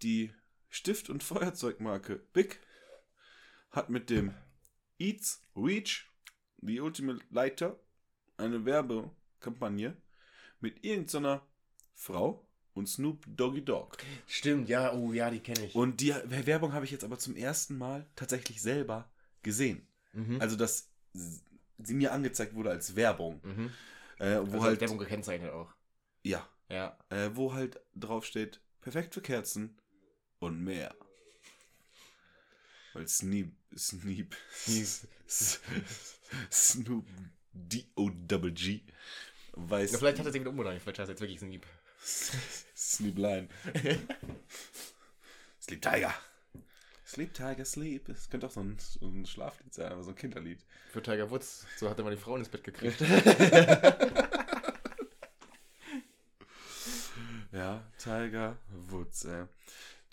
[0.03, 0.33] die
[0.69, 2.61] Stift- und Feuerzeugmarke Big
[3.71, 4.35] hat mit dem
[4.99, 6.09] Eats Reach,
[6.59, 7.79] die Ultimate Lighter,
[8.37, 9.97] eine Werbekampagne
[10.61, 11.47] mit irgendeiner
[11.95, 13.99] Frau und Snoop Doggy Dogg.
[14.27, 15.75] Stimmt, ja, oh ja, die kenne ich.
[15.75, 19.11] Und die Werbung habe ich jetzt aber zum ersten Mal tatsächlich selber
[19.43, 19.87] gesehen.
[20.13, 20.41] mhm.
[20.41, 20.91] Also, dass
[21.85, 23.41] sie mir angezeigt wurde als Werbung.
[23.45, 23.73] mhm.
[24.19, 25.73] Äh, wo Also halt, Werbung gekennzeichnet auch.
[26.23, 26.97] ja, Ja.
[27.11, 29.77] äh, wo halt drauf steht, perfekt für Kerzen
[30.39, 30.95] und mehr.
[32.93, 34.37] Weil Sneep, Sneep,
[36.51, 37.07] Snoop
[37.55, 38.83] D-O-Double-G
[39.55, 40.81] weiß, Ja, vielleicht hat er sich wieder umbenannt.
[40.83, 41.67] Vielleicht heißt er jetzt wirklich Sneep.
[42.77, 43.49] Sneep Line.
[45.61, 46.15] Sleep Tiger.
[47.13, 48.07] Sleep Tiger, Sleep.
[48.07, 50.59] Das könnte auch so ein, so ein Schlaflied sein, aber so ein Kinderlied.
[50.93, 51.67] Für Tiger Woods.
[51.77, 53.01] So hat er mal die Frau ins Bett gekriegt.
[57.53, 58.57] Ja, Tiger
[58.89, 59.25] Woods.
[59.27, 59.47] Äh.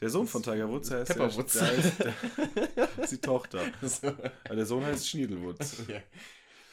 [0.01, 1.53] Der Sohn von Tiger Woods heißt, Pepper Woods.
[1.53, 3.61] Der heißt der, ist die Tochter.
[3.81, 4.13] so.
[4.49, 5.83] Der Sohn heißt Schniedelwoods.
[5.87, 6.01] ja.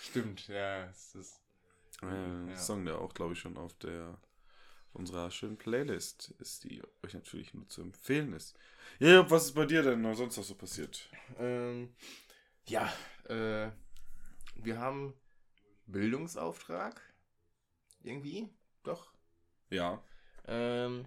[0.02, 0.84] Stimmt, ja.
[0.86, 1.40] Es ist
[2.02, 2.56] Äh, Ja.
[2.56, 4.16] Song, der auch, glaube ich, schon auf der
[4.96, 8.56] unserer schönen Playlist ist, die euch natürlich nur zu empfehlen ist.
[8.98, 11.10] Ja, was ist bei dir denn noch sonst noch so passiert?
[11.38, 11.94] Ähm,
[12.66, 12.92] ja,
[13.28, 13.70] äh,
[14.54, 15.14] wir haben
[15.86, 17.00] Bildungsauftrag.
[18.02, 18.48] Irgendwie,
[18.84, 19.12] doch.
[19.70, 20.02] Ja.
[20.46, 21.06] Ähm,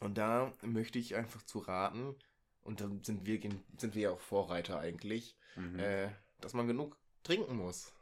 [0.00, 2.14] und da möchte ich einfach zu raten,
[2.62, 3.40] und da sind wir,
[3.78, 5.78] sind wir ja auch Vorreiter eigentlich, Mhm.
[5.78, 7.92] äh, dass man genug trinken muss.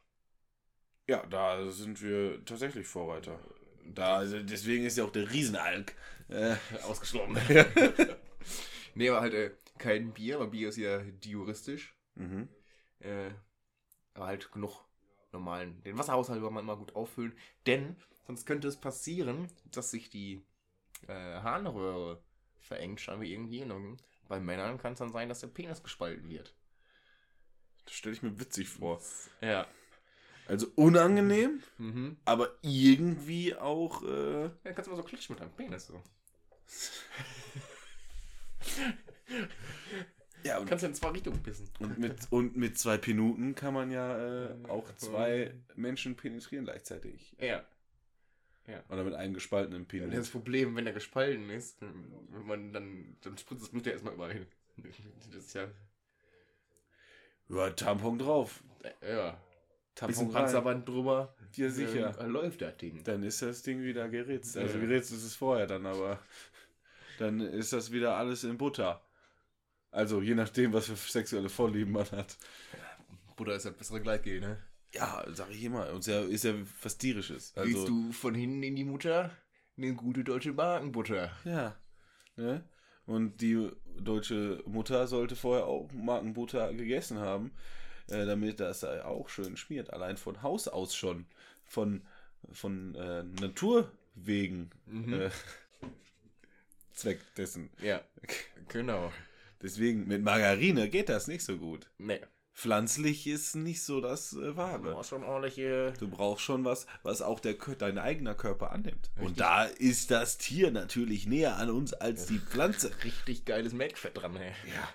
[1.07, 3.39] Ja, da sind wir tatsächlich Vorreiter.
[3.87, 5.95] Da, also deswegen ist ja auch der Riesenalk.
[6.29, 7.37] Äh, Ausgeschlossen.
[8.95, 11.95] nee, aber halt äh, kein Bier, weil Bier ist ja diuristisch.
[12.15, 12.49] mhm.
[13.01, 13.31] Äh,
[14.15, 14.85] aber halt genug
[15.33, 15.83] normalen.
[15.83, 20.43] Den Wasserhaushalt will man immer gut auffüllen, denn sonst könnte es passieren, dass sich die
[21.09, 22.23] äh, Harnröhre
[22.61, 23.63] verengt, scheinbar irgendwie.
[23.63, 26.55] Und bei Männern kann es dann sein, dass der Penis gespalten wird.
[27.85, 29.01] Das stelle ich mir witzig vor.
[29.41, 29.67] Ja.
[30.47, 32.17] Also unangenehm, Mhm.
[32.25, 34.03] aber irgendwie auch.
[34.03, 36.03] Äh, Ja, dann kannst du mal so klatschen mit deinem Penis so.
[40.45, 41.69] ja, Du kannst ja in zwei Richtungen pissen.
[41.79, 47.35] Und mit, und mit zwei Minuten kann man ja äh, auch zwei Menschen penetrieren gleichzeitig.
[47.39, 47.65] Ja.
[48.89, 50.31] Oder mit einem gespaltenen Das Penis.
[50.31, 54.33] Problem, wenn er gespalten ist, wenn man dann, dann spritzt das Blut ja erstmal überall
[54.33, 54.47] hin.
[55.33, 55.69] Das ist ja,
[57.49, 58.63] Ja, Tampon drauf.
[59.03, 59.39] ja.
[59.95, 60.33] Tampon.
[60.33, 61.35] Panzerband drüber.
[61.55, 62.19] Ja, sicher.
[62.21, 63.03] Äh, läuft das Ding.
[63.05, 64.57] Dann ist das Ding wieder geritzt.
[64.57, 64.81] Also Ja.
[64.85, 66.19] geritzt ist es vorher dann, aber
[67.19, 69.01] dann ist das wieder alles in Butter.
[69.91, 72.37] Also je nachdem, was für sexuelle Vorlieben man hat.
[73.37, 74.59] Butter ist ja bessere Gleitgel, ne?
[74.93, 75.91] Ja, sag ich immer.
[75.91, 77.53] Und ist ja, ist ja was Tierisches.
[77.57, 79.31] Also, Gehst du von hinten in die Mutter,
[79.77, 81.31] eine gute deutsche Markenbutter.
[81.45, 81.77] Ja.
[82.37, 82.65] Ne?
[83.07, 87.53] Und die deutsche Mutter sollte vorher auch Markenbutter gegessen haben,
[88.09, 89.93] äh, damit das auch schön schmiert.
[89.93, 91.27] Allein von Haus aus schon.
[91.65, 92.03] Von,
[92.53, 94.71] von äh, Naturwegen.
[95.11, 95.31] Äh,
[96.93, 97.71] Zweck dessen.
[97.83, 98.03] Ja,
[98.69, 99.13] genau.
[99.63, 101.91] Deswegen, mit Margarine geht das nicht so gut.
[101.99, 102.21] Nee.
[102.55, 104.97] Pflanzlich ist nicht so das äh, Du Wahre.
[104.97, 105.93] hast schon ordentliche.
[105.99, 109.11] Du brauchst schon was, was auch der, dein eigener Körper annimmt.
[109.17, 109.27] Richtig.
[109.27, 112.93] Und da ist das Tier natürlich näher an uns als die Pflanze.
[113.03, 114.53] Richtig geiles Melkfett dran, ey.
[114.73, 114.89] Ja,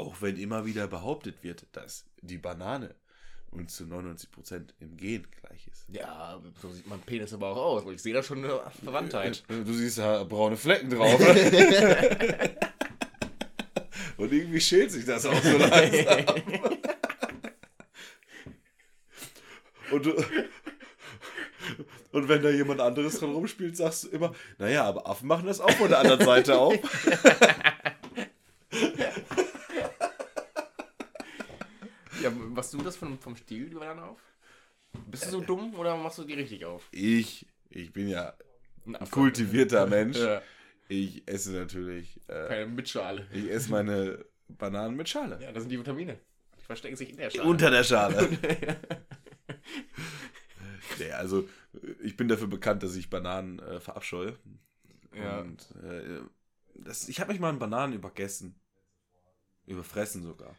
[0.00, 2.94] auch wenn immer wieder behauptet wird, dass die Banane
[3.50, 5.84] uns zu 99% im Gen gleich ist.
[5.88, 7.82] Ja, so sieht mein Penis aber auch aus.
[7.92, 9.42] Ich sehe da schon eine Verwandtheit.
[9.48, 11.20] Äh, Du siehst da braune Flecken drauf.
[14.16, 16.24] Und irgendwie schält sich das auch so langsam.
[19.90, 20.14] Und, du,
[22.12, 25.60] und wenn da jemand anderes dran rumspielt, sagst du immer, naja, aber Affen machen das
[25.60, 26.74] auch von der anderen Seite auf.
[32.22, 34.20] ja, machst du das vom, vom Stil, Banane auf?
[35.06, 36.88] Bist du so dumm oder machst du die richtig auf?
[36.92, 38.34] Ich, ich bin ja
[38.86, 40.18] Ein kultivierter Mensch.
[40.18, 40.42] Ja,
[40.88, 43.26] Ich esse natürlich, äh, keine Mitschale.
[43.32, 45.38] ich esse meine Bananen mit Schale.
[45.40, 46.18] Ja, das sind die Vitamine.
[46.58, 47.48] Die verstecken sich in der Schale.
[47.48, 48.28] Unter der Schale.
[50.98, 51.48] nee, also
[52.02, 54.36] ich bin dafür bekannt, dass ich Bananen äh, verabscheue.
[55.14, 55.40] Ja.
[55.40, 56.20] Und äh,
[56.74, 58.54] das, ich habe mich mal an Bananen übergessen.
[59.66, 60.56] Überfressen sogar.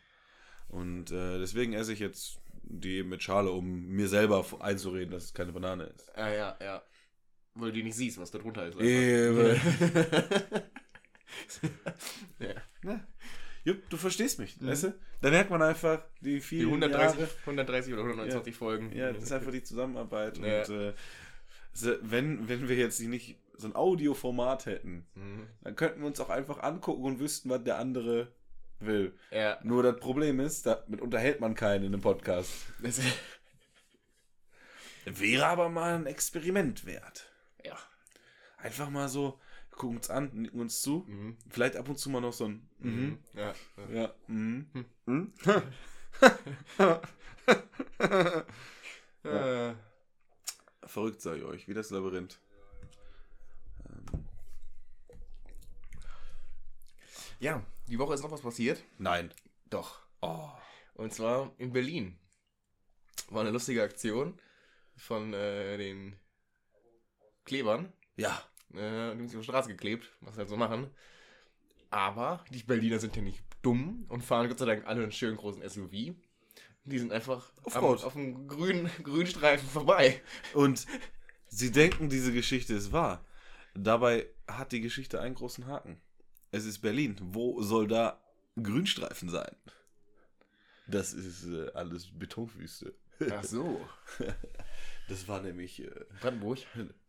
[0.69, 5.33] Und äh, deswegen esse ich jetzt die mit Schale, um mir selber einzureden, dass es
[5.33, 6.09] keine Banane ist.
[6.15, 6.81] Ja, ja, ja.
[7.55, 8.79] Weil du die nicht siehst, was da drunter ist.
[8.79, 9.59] Ewe.
[12.39, 12.53] ja.
[12.83, 12.99] Ja.
[13.63, 14.67] Jupp, du verstehst mich, Mhm.
[14.67, 14.93] weißt du?
[15.21, 17.31] Da merkt man einfach die Die vielen 130, Jahre.
[17.45, 18.91] 130 oder 129 Folgen.
[18.95, 20.37] Ja, das ist einfach die Zusammenarbeit.
[20.39, 20.61] Ja.
[20.61, 20.93] Und äh,
[22.01, 25.47] wenn, wenn wir jetzt nicht so ein Audioformat hätten, Mhm.
[25.61, 28.31] dann könnten wir uns auch einfach angucken und wüssten, was der andere
[28.85, 29.13] will.
[29.31, 29.59] Ja.
[29.63, 32.51] Nur das Problem ist, damit unterhält man keinen in einem Podcast.
[35.05, 37.31] Wäre aber mal ein Experiment wert.
[37.63, 37.77] ja.
[38.57, 39.39] Einfach mal so,
[39.71, 41.03] gucken uns an, nicken uns zu.
[41.07, 41.35] Mhm.
[41.49, 42.91] Vielleicht ab und zu mal noch so ein Mhm.
[42.91, 43.17] Mhm.
[43.33, 43.53] Ja.
[43.91, 44.13] Ja.
[44.27, 44.67] Mhm.
[45.05, 45.33] Mhm.
[49.23, 49.73] Äh,
[50.83, 52.39] Verrückt sei ich euch, wie das Labyrinth.
[53.87, 54.25] Ähm,
[57.39, 58.83] ja, die Woche ist noch was passiert.
[58.97, 59.33] nein.
[59.69, 59.99] Doch.
[60.21, 60.49] Oh.
[60.95, 62.17] Und zwar in Berlin.
[63.29, 64.39] War eine lustige Aktion
[64.95, 66.15] von äh, den
[67.43, 67.91] Klebern.
[68.15, 68.41] Ja.
[68.73, 70.89] Äh, die haben sich auf die Straße geklebt, was sie halt so machen.
[71.89, 75.37] Aber die Berliner sind ja nicht dumm und fahren Gott sei Dank alle einen schönen
[75.37, 76.15] großen SUV.
[76.83, 80.21] Die sind einfach am, auf dem grünen Grünstreifen vorbei.
[80.53, 80.85] Und
[81.47, 83.25] sie denken, diese Geschichte ist wahr.
[83.73, 86.01] Dabei hat die Geschichte einen großen Haken.
[86.51, 87.15] Es ist Berlin.
[87.21, 88.21] Wo soll da
[88.61, 89.55] Grünstreifen sein?
[90.87, 92.93] Das ist äh, alles Betonwüste.
[93.31, 93.85] Ach so.
[95.07, 95.89] Das war nämlich äh,
[96.21, 96.59] Brandenburg.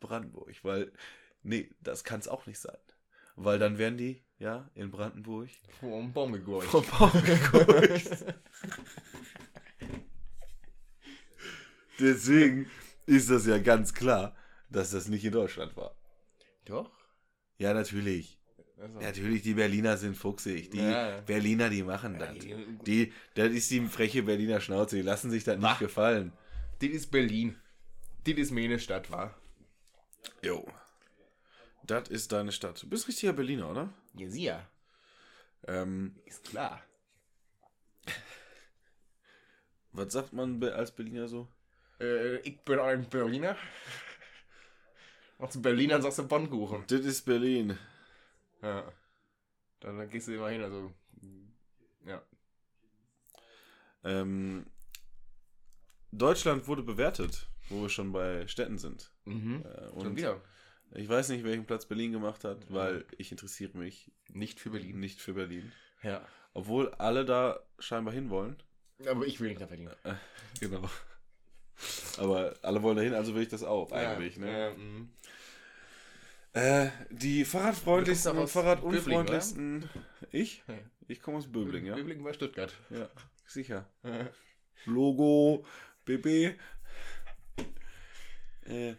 [0.00, 0.90] Brandenburg, weil,
[1.44, 2.78] nee, das kann es auch nicht sein.
[3.36, 5.48] Weil dann wären die, ja, in Brandenburg
[5.80, 6.66] einem Baum gegurkt.
[6.66, 7.12] vom Baum.
[12.00, 12.68] Deswegen
[13.06, 14.34] ist das ja ganz klar,
[14.68, 15.94] dass das nicht in Deutschland war.
[16.64, 16.90] Doch.
[17.58, 18.41] Ja, natürlich.
[18.82, 20.70] Also, Natürlich, die Berliner sind fuchsig.
[20.72, 21.20] Die Ja.
[21.20, 22.44] Berliner, die machen Ja, das.
[22.84, 24.96] die- das ist die freche Berliner Schnauze.
[24.96, 26.32] Die lassen sich das nicht gefallen.
[26.80, 27.56] Das ist Berlin.
[28.24, 29.38] Das ist meine Stadt, war.
[30.42, 30.66] Jo.
[31.84, 32.82] Das ist deine Stadt.
[32.82, 33.92] Du bist richtiger Berliner, oder?
[34.16, 34.66] Ja, sie ja.
[35.68, 36.82] Ähm, Ist klar.
[39.92, 41.46] was sagt man als Berliner so?
[42.00, 43.56] Äh, ich bin ein Berliner.
[45.38, 46.84] Und zu Berlinern sagst du Pfannkuchen.
[46.88, 47.78] Das ist Berlin.
[48.62, 48.92] Ja.
[49.80, 50.92] Dann, dann gehst du immer hin, also.
[52.06, 52.22] Ja.
[54.04, 54.66] Ähm,
[56.10, 59.12] Deutschland wurde bewertet, wo wir schon bei Städten sind.
[59.24, 59.62] Mhm.
[59.64, 60.40] Äh, Schon und wieder.
[60.94, 64.98] ich weiß nicht, welchen Platz Berlin gemacht hat, weil ich interessiere mich Nicht für Berlin.
[65.00, 65.72] nicht für Berlin.
[66.02, 66.26] Ja.
[66.54, 68.62] Obwohl alle da scheinbar hinwollen.
[69.08, 69.90] Aber ich will nicht nach Berlin.
[70.04, 70.14] Äh,
[70.60, 70.88] genau.
[72.18, 74.36] Aber alle wollen dahin, also will ich das auch eigentlich.
[74.36, 74.58] ja, ne?
[74.60, 75.10] Ja, mhm.
[76.54, 79.88] Äh, die fahrradfreundlichsten und fahrradunfreundlichsten.
[80.30, 80.62] Ich?
[80.68, 80.74] Ja.
[81.08, 81.94] Ich komme aus Böbling, ja.
[81.94, 82.74] Böbling bei Stuttgart.
[82.90, 83.08] Ja,
[83.46, 83.86] sicher.
[84.86, 85.64] Logo,
[86.04, 86.56] BB.
[88.64, 88.94] Äh,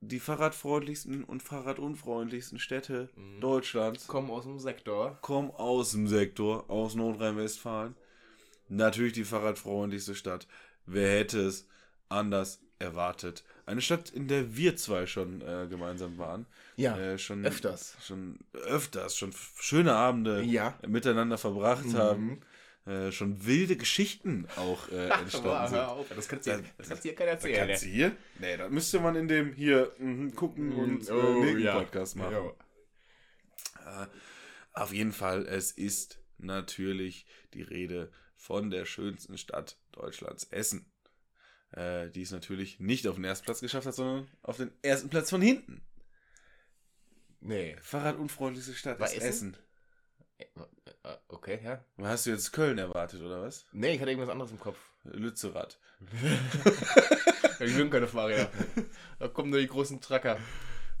[0.00, 3.40] die fahrradfreundlichsten und fahrradunfreundlichsten Städte Mhm.
[3.40, 5.18] Deutschlands Kommen aus dem Sektor.
[5.22, 7.96] kommen aus dem Sektor, aus Nordrhein-Westfalen.
[8.68, 10.46] Natürlich die fahrradfreundlichste Stadt.
[10.86, 11.66] Wer hätte es
[12.08, 13.44] anders erwartet?
[13.66, 16.46] Eine Stadt, in der wir zwei schon äh, gemeinsam waren.
[16.76, 17.96] Ja, äh, schon öfters.
[18.04, 20.78] Schon öfters, schon schöne Abende Ja.
[20.86, 21.94] miteinander verbracht Mhm.
[21.96, 22.40] haben.
[22.86, 25.76] Äh, schon wilde Geschichten auch äh, entstanden sind.
[25.78, 27.68] hör auf, das kannst du Ja, dir, das kannst dir keiner erzählen.
[27.68, 28.14] Kannst du hier?
[28.38, 31.78] Nee, da müsste man in dem hier mhm, gucken und äh, ja.
[31.80, 32.34] Podcast machen.
[32.34, 32.56] Jo.
[33.86, 34.06] Äh,
[34.74, 37.24] auf jeden Fall, es ist natürlich
[37.54, 40.84] die Rede von der schönsten Stadt Deutschlands, Essen.
[41.76, 45.08] Äh, die es natürlich nicht auf den ersten Platz geschafft hat, sondern auf den ersten
[45.08, 45.82] Platz von hinten.
[47.40, 47.76] Nee.
[47.80, 49.54] Fahrradunfreundlichste Stadt War ist Essen?
[49.54, 49.56] Essen.
[50.38, 51.84] Äh, Okay, ja.
[51.98, 53.66] Hast du jetzt Köln erwartet, oder was?
[53.72, 54.78] Nee, ich hatte irgendwas anderes im Kopf.
[55.04, 55.78] Lützerath.
[57.60, 58.50] Die mögen keine Fahrräder.
[59.18, 60.38] Da kommen nur die großen Tracker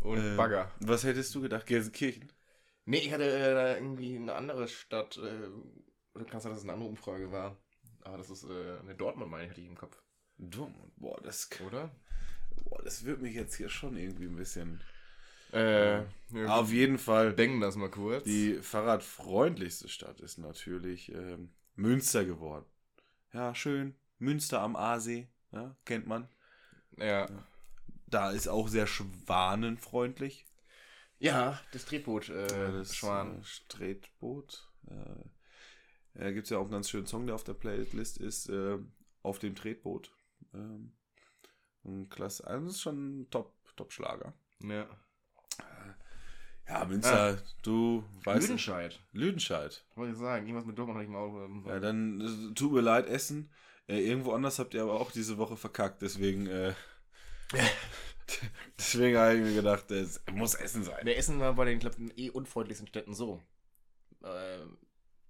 [0.00, 0.70] und Äh, Bagger.
[0.80, 1.66] Was hättest du gedacht?
[1.66, 2.30] Gelsenkirchen?
[2.84, 5.16] Nee, ich hatte äh, da irgendwie eine andere Stadt.
[5.16, 5.48] Äh,
[6.14, 7.56] oder kann sein, dass es eine andere Umfrage war.
[8.02, 10.02] Aber das ist äh, eine Dortmund, meine ich, hatte ich im Kopf.
[10.38, 10.92] Dortmund.
[10.96, 11.90] Boah, das, Oder?
[12.64, 14.80] boah, das wird mich jetzt hier schon irgendwie ein bisschen...
[15.52, 16.02] Äh,
[16.48, 17.32] Auf jeden Fall.
[17.32, 18.24] denken das mal kurz.
[18.24, 22.66] Die fahrradfreundlichste Stadt ist natürlich ähm, Münster geworden.
[23.32, 23.94] Ja, schön.
[24.18, 26.28] Münster am Aasee, ja, kennt man.
[26.98, 27.28] ja.
[28.06, 30.46] Da ist auch sehr schwanenfreundlich.
[31.18, 33.38] ja, das Tretboot, äh, Ja, das Schwan.
[33.38, 34.68] Äh, Tretboot.
[34.86, 35.24] Äh,
[36.14, 38.78] da gibt es ja auch einen ganz schönen Song, der auf der Playlist ist, äh,
[39.22, 40.12] auf dem Tretboot.
[40.54, 40.92] Ähm,
[41.84, 44.32] ein klasse, also das ist schon ein Top, Top-Schlager.
[44.60, 44.88] Ja.
[46.66, 48.42] Ja, Münster, du weißt.
[48.42, 48.98] Lüdenscheid.
[49.12, 49.84] Lüdenscheid.
[49.96, 51.44] Wollte ich sagen, irgendwas mit Dortmund hatte ich mal auch.
[51.44, 53.50] Ähm, Ja, dann äh, tut mir leid, Essen.
[53.86, 56.72] Äh, irgendwo anders habt ihr aber auch diese Woche verkackt, deswegen, äh,
[58.78, 61.04] deswegen habe ich mir gedacht, es muss Essen sein.
[61.04, 63.42] Der Essen war bei den, glaub, den eh unfreundlichsten Städten so.
[64.22, 64.60] Äh,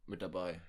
[0.06, 0.60] mit dabei.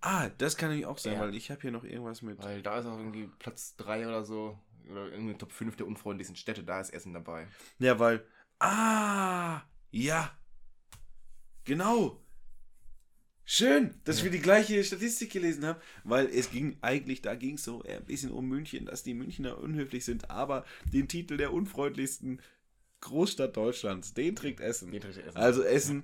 [0.00, 1.20] Ah, das kann nämlich auch sein, Ja.
[1.20, 2.42] weil ich habe hier noch irgendwas mit.
[2.42, 4.58] Weil da ist auch irgendwie Platz 3 oder so.
[4.90, 7.46] Oder irgendwie Top 5 der unfreundlichsten Städte, da ist Essen dabei.
[7.78, 8.24] Ja, weil.
[8.58, 10.30] Ah, ja.
[11.64, 12.22] Genau.
[13.44, 14.24] Schön, dass Ja.
[14.24, 18.04] wir die gleiche Statistik gelesen haben, weil es ging eigentlich, da ging es so ein
[18.04, 22.42] bisschen um München, dass die Münchner unhöflich sind, aber den Titel der unfreundlichsten
[23.00, 24.90] Großstadt Deutschlands, den trägt Essen.
[24.90, 25.36] Nee, dritte Essen.
[25.36, 26.02] Also Essen,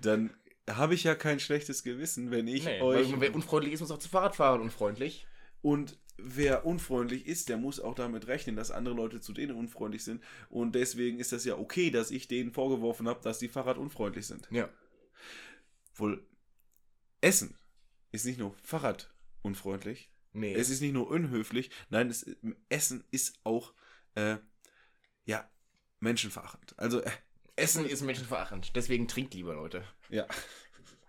[0.00, 0.30] dann
[0.76, 3.12] habe ich ja kein schlechtes Gewissen, wenn ich nee, euch.
[3.12, 5.26] weil, wer unfreundlich ist, muss auch zu Fahrradfahrern unfreundlich.
[5.62, 10.04] Und wer unfreundlich ist, der muss auch damit rechnen, dass andere Leute zu denen unfreundlich
[10.04, 10.22] sind.
[10.50, 14.26] Und deswegen ist das ja okay, dass ich denen vorgeworfen habe, dass die Fahrrad unfreundlich
[14.26, 14.48] sind.
[14.50, 14.68] Ja.
[15.94, 16.24] Wohl,
[17.20, 17.56] Essen
[18.12, 20.54] ist nicht nur Fahrrad unfreundlich, Nee.
[20.54, 22.26] es ist nicht nur unhöflich, nein, es,
[22.68, 23.72] Essen ist auch,
[24.14, 24.36] äh,
[25.24, 25.48] ja,
[26.00, 26.78] menschenverachtend.
[26.78, 27.10] Also, äh,
[27.56, 28.76] Essen ist menschenverachtend.
[28.76, 29.84] Deswegen trinkt lieber, Leute.
[30.10, 30.26] Ja.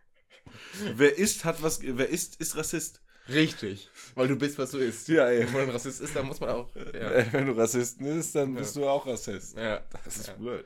[0.96, 3.02] wer isst, hat was, wer isst, ist Rassist.
[3.28, 3.90] Richtig.
[4.16, 5.08] Weil du bist, was du isst.
[5.08, 5.46] Ja, ey.
[5.46, 6.76] Wenn man ein Rassist ist, dann muss man auch.
[6.76, 7.12] Ja.
[7.12, 9.56] Äh, Wenn du Rassisten bist, dann bist du auch Rassist.
[9.56, 9.84] ja.
[10.04, 10.34] Das ist Ja.
[10.34, 10.66] blöd.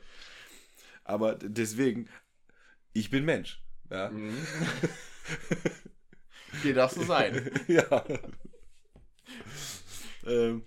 [1.04, 2.08] Aber deswegen,
[2.94, 3.62] ich bin Mensch.
[3.92, 4.10] Ja.
[4.10, 4.38] Mhm.
[6.62, 7.52] Hier darfst du sein.
[7.68, 8.06] ja.
[10.26, 10.64] ähm,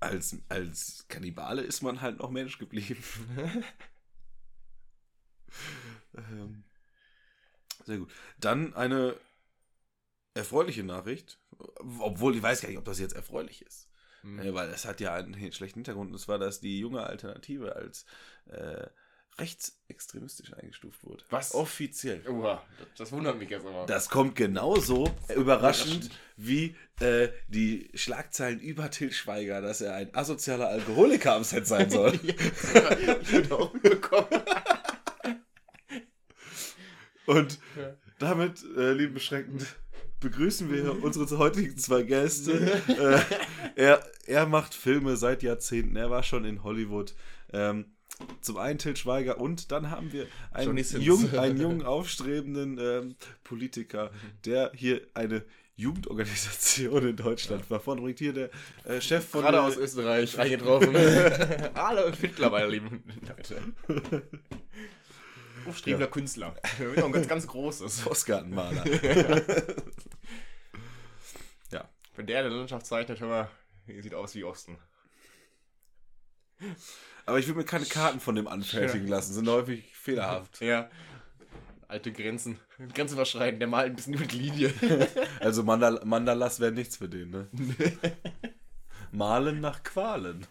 [0.00, 3.04] als, als Kannibale ist man halt noch Mensch geblieben.
[6.16, 6.64] ähm,
[7.84, 8.12] sehr gut.
[8.38, 9.16] Dann eine
[10.34, 11.38] erfreuliche Nachricht.
[12.00, 13.88] Obwohl ich weiß gar nicht, ob das jetzt erfreulich ist.
[14.22, 14.40] Mhm.
[14.40, 16.12] Äh, weil es hat ja einen schlechten Hintergrund.
[16.12, 18.04] Und zwar, dass die junge Alternative als
[18.46, 18.86] äh,
[19.38, 21.24] rechtsextremistisch eingestuft wurde.
[21.30, 21.54] Was?
[21.54, 22.22] Offiziell.
[22.28, 23.84] Oha, das, das wundert mich jetzt aber.
[23.86, 30.68] Das kommt genauso überraschend wie äh, die Schlagzeilen über Till Schweiger, dass er ein asozialer
[30.68, 32.12] Alkoholiker am Set sein soll.
[32.24, 34.28] Ich würde auch bekommen.
[37.26, 37.94] Und Ja.
[38.18, 39.64] damit, äh, liebe Beschränkten,
[40.20, 42.80] begrüßen wir unsere heutigen zwei Gäste.
[43.76, 45.96] äh, er, er macht Filme seit Jahrzehnten.
[45.96, 47.14] Er war schon in Hollywood.
[47.52, 47.86] Ähm,
[48.40, 51.04] zum einen Till Schweiger und dann haben wir einen, Johnny Sins.
[51.04, 54.12] jung, einen jungen, aufstrebenden ähm, Politiker,
[54.44, 55.44] der hier eine
[55.76, 58.20] Jugendorganisation in Deutschland voranbringt.
[58.20, 58.50] Hier der
[58.84, 60.94] äh, Chef von Gerade aus Österreich eingetroffen.
[61.74, 64.22] Hallo Hitler, meine lieben Leute.
[65.66, 66.54] Aufstrebender Künstler.
[66.78, 68.00] Ja, ein ganz, ganz großes.
[68.04, 68.84] Postkartenmaler.
[72.16, 73.50] Wenn der eine Landschaft zeichnet, hör mal,
[73.86, 74.78] sieht aus wie Osten.
[77.26, 80.60] Aber ich will mir keine Karten von dem anfertigen lassen, sind häufig fehlerhaft.
[80.60, 80.88] Ja.
[81.88, 82.60] Alte Grenzen.
[82.94, 84.72] Grenzen überschreiten, der malt ein bisschen die Linie.
[85.40, 87.48] Also Mandal Mandalas wäre nichts für den, ne?
[89.10, 90.46] Malen nach Qualen.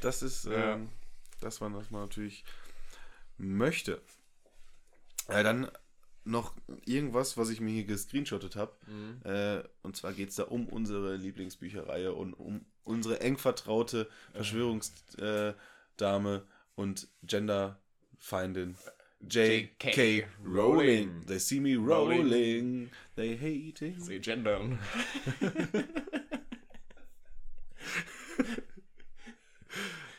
[0.00, 0.74] das ist Ja.
[0.74, 0.88] ähm,
[1.40, 2.44] das, man, was man natürlich
[3.44, 4.00] möchte.
[5.28, 5.70] Äh, dann
[6.24, 6.54] noch
[6.86, 8.72] irgendwas, was ich mir hier gescreenshottet habe.
[8.86, 9.20] Mhm.
[9.24, 15.56] Äh, und zwar geht es da um unsere Lieblingsbücherreihe und um unsere eng vertraute Verschwörungsdame
[15.98, 16.42] äh,
[16.74, 18.76] und Genderfeindin.
[19.20, 20.26] J.K.
[20.44, 21.24] Rowling.
[21.26, 22.22] They see me Rowling.
[22.22, 22.90] rolling.
[23.16, 23.98] They hating.
[23.98, 24.78] Sie gendern.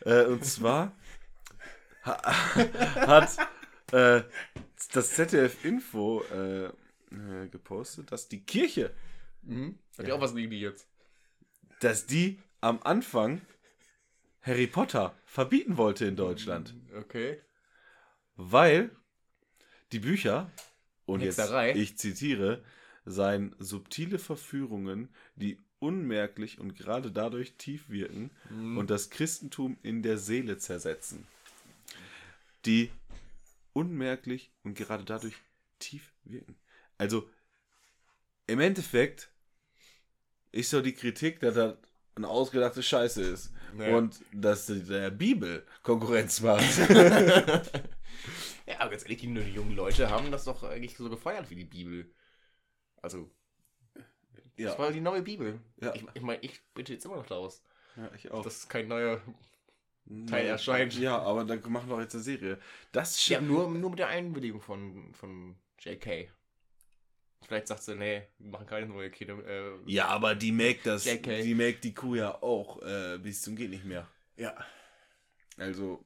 [0.05, 0.95] Äh, und zwar
[2.05, 3.37] hat
[3.91, 4.21] äh,
[4.93, 8.91] das ZDF Info äh, äh, gepostet, dass die Kirche,
[9.47, 9.77] Mhm.
[9.97, 10.87] Hat ja auch was gegen die jetzt.
[11.81, 13.41] dass die am Anfang
[14.41, 17.39] Harry Potter verbieten wollte in Deutschland, Okay.
[18.37, 18.89] weil
[19.91, 20.51] die Bücher
[21.05, 21.67] und Hexerei.
[21.69, 22.63] jetzt ich zitiere
[23.05, 28.79] seien subtile Verführungen, die unmerklich und gerade dadurch tief wirken Mhm.
[28.79, 31.27] und das Christentum in der Seele zersetzen.
[32.65, 32.91] Die
[33.73, 35.35] unmerklich und gerade dadurch
[35.79, 36.55] tief wirken.
[36.97, 37.29] Also
[38.47, 39.29] im Endeffekt
[40.51, 41.75] ist so die Kritik, dass das
[42.15, 43.95] eine ausgedachte Scheiße ist Ja.
[43.97, 46.63] und dass der Bibel Konkurrenz macht.
[48.67, 51.55] Ja, aber ganz ehrlich, die, die jungen Leute haben das doch eigentlich so gefeiert wie
[51.55, 52.11] die Bibel.
[53.01, 53.29] Also,
[54.57, 55.59] das war die neue Bibel.
[55.81, 55.93] Ja.
[55.93, 57.61] Ich, ich meine, ich bitte jetzt immer noch daraus,
[57.95, 58.43] ja, ich auch.
[58.43, 59.21] dass kein neuer.
[60.27, 60.93] Teil Ja, erscheint.
[60.99, 62.59] Ja, aber dann machen wir auch jetzt eine Serie.
[62.91, 66.29] Das Ja, nur, nur mit der Einwilligung von, von JK.
[67.47, 69.37] Vielleicht sagt sie, nee, wir machen keine neue Kinder.
[69.45, 71.43] Äh, Ja, aber die melkt das, JK.
[71.43, 74.07] die melkt die Kuh ja auch äh, bis zum geht nicht mehr.
[74.37, 74.55] ja.
[75.57, 76.03] Also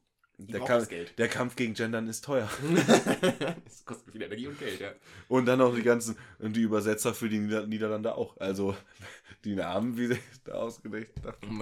[0.48, 1.20] der, Geld.
[1.20, 2.50] der Kampf gegen Gendern ist teuer.
[3.66, 4.92] das kostet viel Energie und Geld, ja.
[5.28, 8.38] Und dann auch die ganzen und die Übersetzer für die Nieder Niederlande auch.
[8.38, 8.76] Also
[9.44, 11.62] die Namen, wie sie da ausgedacht haben.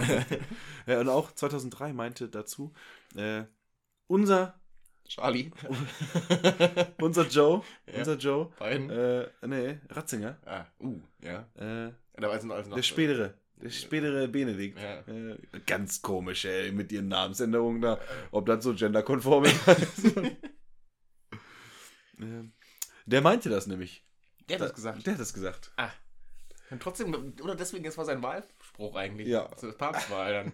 [0.86, 2.74] Ja, und auch 2003 meinte dazu
[3.16, 3.44] äh,
[4.08, 4.60] unser
[5.08, 5.52] Charlie.
[7.02, 8.00] unser Joe, Ja.
[8.00, 8.90] unser Joe, Beiden.
[8.90, 11.48] äh, nee, Ratzinger, ah, uh, ja.
[11.56, 12.76] äh, noch noch.
[12.76, 14.80] der spätere, der spätere Benedikt.
[14.80, 15.00] Ja.
[15.08, 18.00] Äh, ganz komisch, ey, mit ihren Namensänderungen da,
[18.32, 19.60] ob das so genderkonform ist.
[23.06, 24.04] Der meinte das nämlich.
[24.50, 25.06] Der hat das gesagt.
[25.06, 25.72] Der hat das gesagt.
[25.78, 25.92] Ah.
[26.70, 29.28] Und trotzdem, oder deswegen, das war sein Wahlspruch eigentlich.
[29.28, 29.50] Ja.
[29.56, 30.52] Zur Papstwahl dann.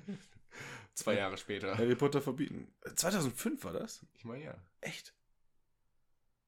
[0.94, 1.76] Zwei Jahre später.
[1.76, 2.72] Harry Potter verbieten.
[2.96, 4.06] 2005 war das?
[4.14, 4.56] Ich meine, ja.
[4.82, 5.16] Echt?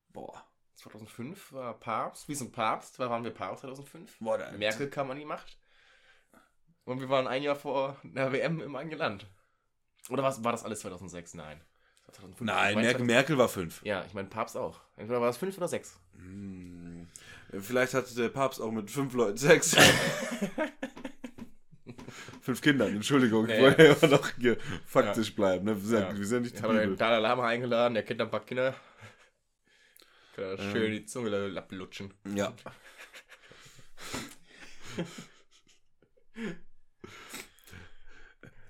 [0.10, 0.46] Boah.
[0.76, 2.28] 2005 war Papst.
[2.28, 3.00] Wir sind Papst.
[3.00, 4.20] Wann waren wir Papst 2005?
[4.20, 5.58] Boah, Merkel kam an die Macht.
[6.86, 9.28] Und wir waren ein Jahr vor einer WM im eigenen Land.
[10.10, 11.34] Oder was, war das alles 2006?
[11.34, 11.60] Nein.
[12.08, 12.42] Das war 2005.
[12.42, 13.82] Ich Nein, mein, Merkel, 2000 Merkel war 5.
[13.84, 14.80] Ja, ich meine Papst auch.
[14.96, 16.00] Entweder war es 5 oder 6.
[16.18, 17.08] Hm.
[17.60, 19.76] Vielleicht hatte der Papst auch mit fünf Leuten Sex.
[22.42, 23.48] fünf Kindern, Entschuldigung.
[23.48, 25.66] Ich wollte ja immer noch hier faktisch bleiben.
[25.66, 25.76] Ne?
[25.76, 26.18] Wir, sind, Ja.
[26.18, 26.98] wir sind nicht die Ich habe den Bibel.
[26.98, 28.76] Dalai Lama eingeladen, der kennt ein paar Kinder.
[30.36, 30.72] Kann er Ähm.
[30.72, 32.14] schön die Zunge ablutschen.
[32.36, 32.54] Ja.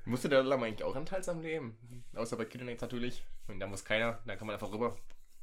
[0.06, 1.78] Musste der Lama eigentlich auch Anteil am Leben?
[2.14, 3.24] Außer bei Kindern jetzt natürlich.
[3.48, 4.98] Und da muss keiner, da kann man einfach rüber.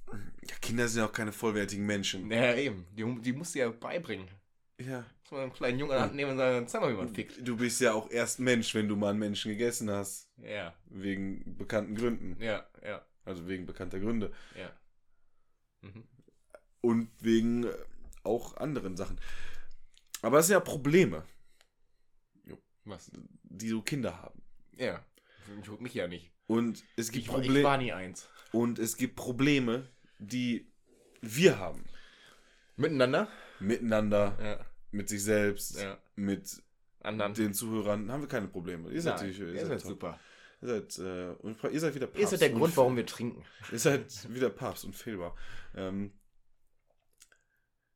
[0.09, 0.55] ja.
[0.61, 2.29] Kinder sind ja auch keine vollwertigen Menschen.
[2.29, 2.87] Naja, eben.
[2.93, 4.29] Die, die musst du ja beibringen.
[4.79, 5.01] Ja.
[5.23, 7.09] Muss man einen kleinen Jungen an der Hand nehmen und sagen, zeig mal, wie man
[7.15, 7.47] fickt.
[7.47, 10.29] Du bist ja auch erst Mensch, wenn du mal einen Menschen gegessen hast.
[10.39, 12.37] Ja, Wegen bekannten Gründen.
[12.43, 14.33] ja, ja, Also wegen bekannter Gründe.
[14.57, 14.71] ja.
[15.83, 16.05] Mhm.
[16.81, 17.73] Und wegen äh,
[18.25, 19.19] auch anderen Sachen.
[20.21, 21.25] Aber es sind ja Probleme,
[22.85, 23.11] Was?
[23.45, 24.42] die so Kinder haben.
[24.77, 25.05] Ja.
[25.61, 26.31] Ich guck mich ja nicht.
[26.47, 27.65] Und es gibt Ich, war- ich Probleme.
[27.65, 28.29] war nie eins.
[28.53, 30.71] Und es gibt Probleme, die
[31.21, 31.85] wir haben.
[32.77, 33.29] Miteinander?
[33.61, 35.99] Miteinander, Ja, mit sich selbst, ja.
[36.17, 36.63] mit
[37.01, 37.35] Anderen.
[37.35, 38.91] den Zuhörern haben wir keine Probleme.
[38.91, 40.19] Ihr seid, Nein, ihr seid, super.
[40.61, 42.21] Ihr seid, äh, ihr seid wieder Papst.
[42.21, 43.45] Ihr seid der und Grund, warum wir trinken.
[43.71, 45.37] Ihr seid wieder Papst und fehlbar.
[45.75, 46.13] Ähm,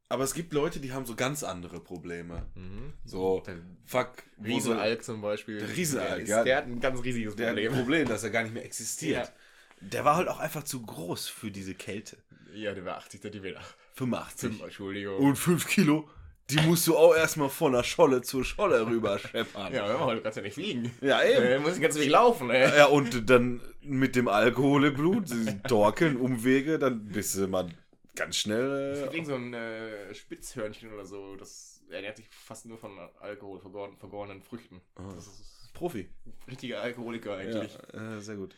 [0.08, 2.46] aber es gibt Leute, die haben so ganz andere Probleme.
[2.54, 2.92] Mhm.
[3.04, 5.58] So, Der fuck, wo so- Riesenalk zum Beispiel.
[5.58, 6.44] Der Riesenalk, der, ist, ja.
[6.44, 7.80] der hat ein ganz riesiges Der hat ein Problem.
[7.80, 9.26] Problem, dass er gar nicht mehr existiert.
[9.26, 9.32] Ja.
[9.80, 12.16] Der war halt auch einfach zu groß für diese Kälte.
[12.54, 13.60] Ja, der war 80 Zentimeter.
[13.94, 14.48] 85.
[14.50, 15.16] Fünf, Entschuldigung.
[15.18, 16.08] Und 5 Kilo,
[16.48, 19.74] die musst du auch erstmal von der Scholle zur Scholle rüber scheppern.
[19.74, 20.92] ja, mal, du kannst ja nicht fliegen.
[21.02, 22.76] ja Äh, muss den ganzen Weg laufen, ey.
[22.78, 25.24] Ja, und dann mit dem Alkohol im Blut,
[25.68, 27.68] Dorkeln, Umwege, dann bist du mal
[28.16, 29.08] ganz Es schnell.
[29.10, 33.60] gibt Äh, so ein äh, Spitzhörnchen oder so, das ernährt sich fast nur von Alkohol,
[33.60, 34.80] vergoren, vergorenen Früchten.
[34.96, 35.12] Ah.
[35.14, 36.08] Das ist Profi.
[36.48, 37.78] richtiger Alkoholiker eigentlich.
[37.92, 38.54] Ja, äh, sehr gut.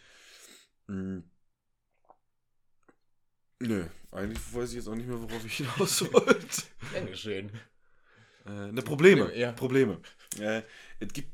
[0.87, 1.25] Mhm.
[3.61, 6.63] Nö, eigentlich weiß ich jetzt auch nicht mehr, worauf ich hinaus wollte.
[6.95, 7.51] Dankeschön.
[8.47, 9.35] Äh, ne, Probleme.
[9.37, 9.51] Ja.
[9.53, 10.01] Probleme.
[10.39, 10.63] Äh,
[11.01, 11.29] es gibt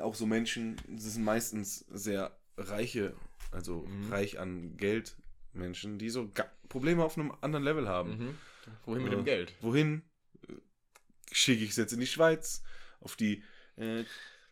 [0.00, 3.14] auch so Menschen, das sind meistens sehr reiche,
[3.50, 4.10] also Mhm.
[4.10, 5.14] reich an Geld
[5.52, 6.30] Menschen, die so
[6.68, 8.18] Probleme auf einem anderen Level haben.
[8.18, 8.38] Mhm.
[8.86, 9.54] Wohin mit Äh, dem Geld?
[9.60, 10.02] Wohin
[10.48, 10.52] äh,
[11.32, 12.62] schicke ich es jetzt in die Schweiz,
[13.00, 13.42] auf die
[13.76, 14.04] äh.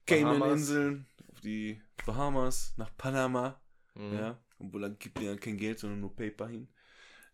[0.06, 3.60] Cayman-Inseln, auf die Bahamas, nach Panama,
[3.94, 4.14] Mhm.
[4.14, 6.68] ja, obwohl dann gibt mir ja kein Geld, sondern nur Paper hin.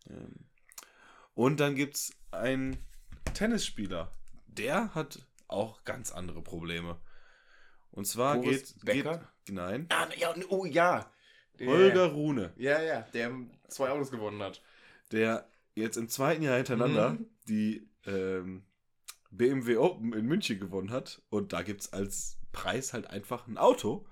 [0.09, 0.33] Ähm,
[1.33, 2.77] und dann gibt es einen
[3.33, 4.11] Tennisspieler,
[4.47, 6.99] der hat auch ganz andere Probleme.
[7.91, 9.31] Und zwar Boris geht, Becker?
[9.45, 11.11] geht nein, Ah, ja, oh ja.
[11.59, 13.31] Der- Holger Rune, Ja, ja, der
[13.67, 14.61] zwei Autos gewonnen hat.
[15.11, 17.25] der jetzt im zweiten Jahr hintereinander Mhm.
[17.47, 18.63] die ähm,
[19.31, 21.21] BMW Open in München gewonnen hat.
[21.29, 24.07] Und da gibt es als Preis halt einfach ein Auto.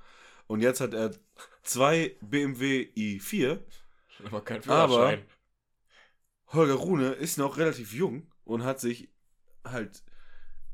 [0.48, 1.12] Und jetzt hat er
[1.64, 3.60] zwei BMW i4.
[4.26, 5.26] Aber kein Aber- Führerschein.
[6.48, 9.10] Holger Rune ist noch relativ jung und hat sich
[9.64, 10.04] halt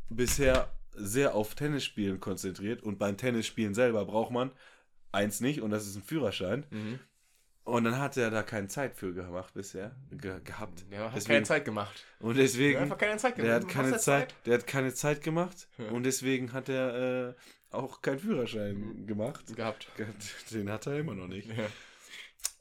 [0.09, 2.83] bisher sehr auf Tennisspielen konzentriert.
[2.83, 4.51] Und beim Tennisspielen selber braucht man
[5.11, 6.65] eins nicht und das ist ein Führerschein.
[6.69, 6.99] Mhm.
[7.63, 10.83] Und dann hat er da keine Zeit für gemacht bisher ge gehabt.
[10.91, 12.05] Der hat Deswegen- keine Zeit gemacht.
[12.19, 13.47] Und Der deswegen, hat einfach keine Zeit gemacht.
[13.47, 15.89] der hat keine ist Zeit, der hat keine Zeit gemacht Ja.
[15.89, 17.33] und deswegen hat er äh,
[17.69, 19.07] auch keinen Führerschein Mhm.
[19.07, 19.55] gemacht.
[19.55, 19.87] gehabt?
[20.51, 21.49] Den hat er immer noch nicht.
[21.55, 21.67] Ja.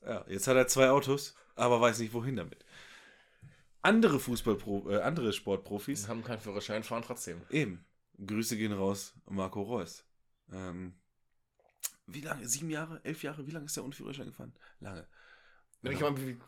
[0.07, 2.65] Ja, jetzt hat er zwei Autos, aber weiß nicht wohin damit.
[3.83, 7.41] Andere Fußballpro, äh, andere Die Sportprofis, haben keinen Führerschein, fahren trotzdem.
[7.51, 7.85] eben.
[8.25, 10.05] Grüße gehen raus, Marco Reus.
[10.53, 10.93] Ähm,
[12.15, 12.47] wie lange?
[12.49, 13.01] Sieben Jahre?
[13.05, 13.47] Elf Jahre?
[13.47, 14.53] Wie lange ist der ohne Führerschein gefahren?
[14.81, 15.07] Lange.
[15.83, 15.91] Ja.
[15.93, 16.39] Ich meine, wie,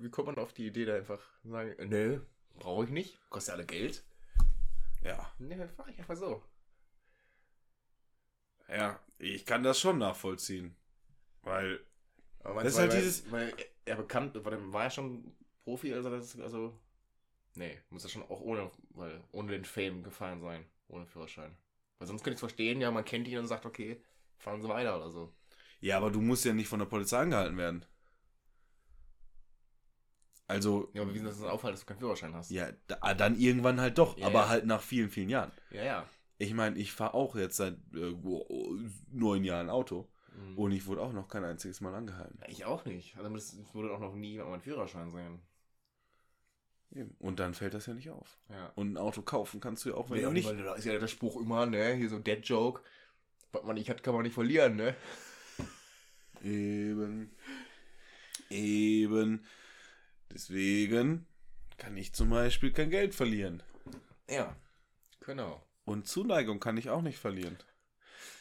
[0.00, 2.20] wie kommt man auf die Idee, da einfach zu sagen, äh, nö,
[2.58, 4.04] brauche ich nicht, kostet ja alle Geld.
[5.02, 5.32] Ja.
[5.38, 6.42] Ne, fahr ich einfach so.
[8.68, 10.76] Ja, ich kann das schon nachvollziehen.
[11.42, 11.80] Weil
[12.42, 15.34] Aber Das ist weil, halt weil, dieses- Weil er bekannt, war, der- war er schon
[15.64, 16.78] Profi, also das, also.
[17.54, 21.56] Nee, muss er schon auch ohne, weil, ohne den Fame gefahren sein, ohne Führerschein.
[21.98, 24.00] Weil sonst könnte ich es verstehen, ja, man kennt ihn und sagt, okay,
[24.40, 25.32] fahren Sie weiter oder so.
[25.80, 27.84] Ja, aber du musst ja nicht von der Polizei angehalten werden.
[30.48, 32.50] Also, Ja, aber wie ist das denn auffallen, dass du keinen Führerschein hast?
[32.50, 34.48] ja, da, dann irgendwann halt doch, Ja, aber ja.
[34.48, 35.52] halt nach vielen, vielen Jahren.
[35.70, 36.08] Ja, ja.
[36.38, 38.14] Ich meine, ich fahre auch jetzt seit äh,
[39.12, 40.56] neun Jahren Auto Mhm.
[40.56, 42.38] und ich wurde auch noch kein einziges Mal angehalten.
[42.40, 43.16] Ja, ich auch nicht.
[43.16, 45.40] Also das würde auch noch nie meinen Führerschein sehen.
[46.92, 47.14] Eben.
[47.20, 48.38] Und dann fällt das ja nicht auf.
[48.48, 48.72] Ja.
[48.74, 50.48] Und ein Auto kaufen kannst du ja auch, wenn Ja, du nicht.
[50.48, 52.82] weil da ist ja der Spruch immer, ne, hier so Dead Joke.
[53.52, 54.94] Was man nicht hat, kann man nicht verlieren, ne?
[56.42, 57.30] Eben.
[58.48, 59.44] Eben.
[60.32, 61.26] Deswegen
[61.76, 63.62] kann ich zum Beispiel kein Geld verlieren.
[64.28, 64.54] Ja.
[65.20, 65.62] Genau.
[65.84, 67.58] Und Zuneigung kann ich auch nicht verlieren.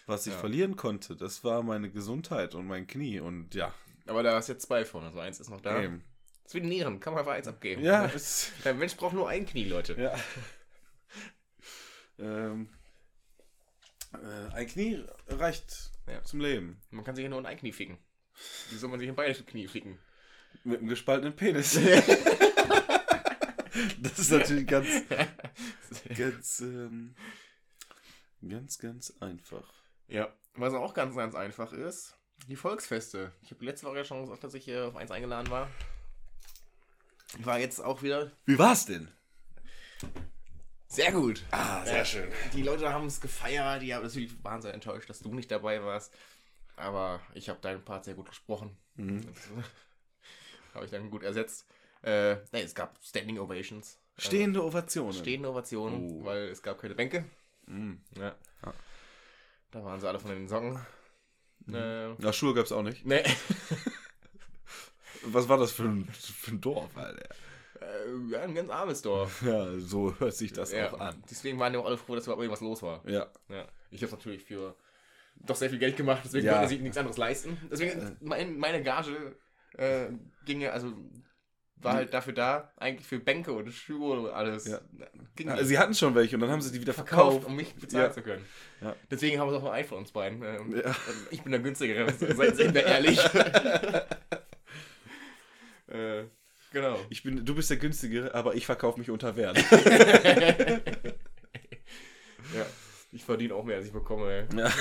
[0.05, 0.39] Was ich Ja.
[0.39, 3.19] verlieren konnte, das war meine Gesundheit und mein Knie.
[3.19, 3.73] Und ja,
[4.07, 5.81] Aber da hast jetzt zwei von, also eins ist noch da.
[5.81, 6.03] eben.
[6.43, 7.83] Das ist wie Nieren, kann man einfach eins abgeben.
[7.83, 8.09] Ja,
[8.63, 9.93] Der Mensch braucht nur ein Knie, Leute.
[9.99, 10.15] ja.
[12.19, 12.69] ähm,
[14.13, 16.23] äh, ein Knie reicht Ja.
[16.23, 16.81] zum Leben.
[16.89, 17.97] Man kann sich ja nur in ein Knie ficken.
[18.69, 19.99] Wie soll man sich in beide Knie ficken?
[20.63, 21.73] Mit einem gespaltenen Penis.
[23.99, 24.87] das ist natürlich ganz,
[26.17, 27.15] ganz, ähm,
[28.47, 29.71] ganz, ganz einfach.
[30.07, 33.31] ja, was auch ganz, ganz einfach ist, die Volksfeste.
[33.41, 35.69] Ich habe letzte Woche ja schon gesagt, dass ich hier auf eins eingeladen war.
[37.39, 39.11] War jetzt auch wieder Wie war's denn?
[40.89, 41.43] Sehr gut.
[41.51, 42.03] Ah, Ja,
[42.53, 45.81] Die Leute haben es gefeiert, die haben natürlich waren sehr enttäuscht, dass du nicht dabei
[45.83, 46.13] warst.
[46.75, 48.75] Aber ich habe deinen Part sehr gut gesprochen.
[48.95, 49.21] Mhm.
[50.73, 51.65] habe ich dann gut ersetzt.
[52.01, 53.97] Äh, nee, es gab Standing Ovations.
[54.17, 55.11] Stehende Ovationen.
[55.15, 56.25] Äh, stehende Ovationen, Oh.
[56.25, 57.25] weil es gab keine Bänke.
[57.67, 58.01] Mhm.
[58.17, 58.35] Ja.
[58.65, 58.73] Ja.
[59.71, 60.75] Da waren sie alle von den Socken.
[61.71, 63.05] Äh, Na, Schuhe gab's auch nicht.
[63.05, 63.23] nee.
[65.23, 67.29] Was war das für ein, für ein Dorf, Alter?
[67.89, 69.41] Äh, ja, ein ganz armes Dorf.
[69.45, 70.91] Ja, so hört sich das ja.
[70.91, 71.21] auch an.
[71.29, 73.01] Deswegen waren die auch alle froh, dass überhaupt irgendwas los war.
[73.07, 73.27] Ja.
[73.49, 73.65] Ja.
[73.91, 74.75] Ich habe natürlich für
[75.35, 76.59] doch sehr viel Geld gemacht, deswegen Ja.
[76.59, 77.57] konnte ich nichts anderes leisten.
[77.71, 79.35] Deswegen, mein, meine Gage
[79.77, 80.07] äh,
[80.45, 80.93] ging ja, also
[81.81, 84.67] war halt dafür da, eigentlich für Bänke und Schuhe und alles.
[84.67, 84.81] Ja.
[85.37, 85.63] Ja.
[85.63, 87.47] Sie hatten schon welche und dann haben sie die wieder verkauft, verkauft.
[87.47, 88.11] um mich bezahlen Ja.
[88.11, 88.45] zu können.
[88.81, 88.93] Ja.
[89.09, 90.43] Deswegen haben wir es auch nur einen von uns beiden.
[90.43, 90.93] Ähm, Ja.
[91.31, 93.17] Ich bin der günstigere, seid wir ehrlich.
[95.87, 96.25] äh,
[96.71, 96.97] genau.
[97.09, 99.57] Ich bin, du bist der günstigere, aber ich verkaufe mich unter Wert.
[102.53, 102.65] ja,
[103.11, 104.31] ich verdiene auch mehr, als ich bekomme.
[104.31, 104.47] Ey.
[104.57, 104.71] ja.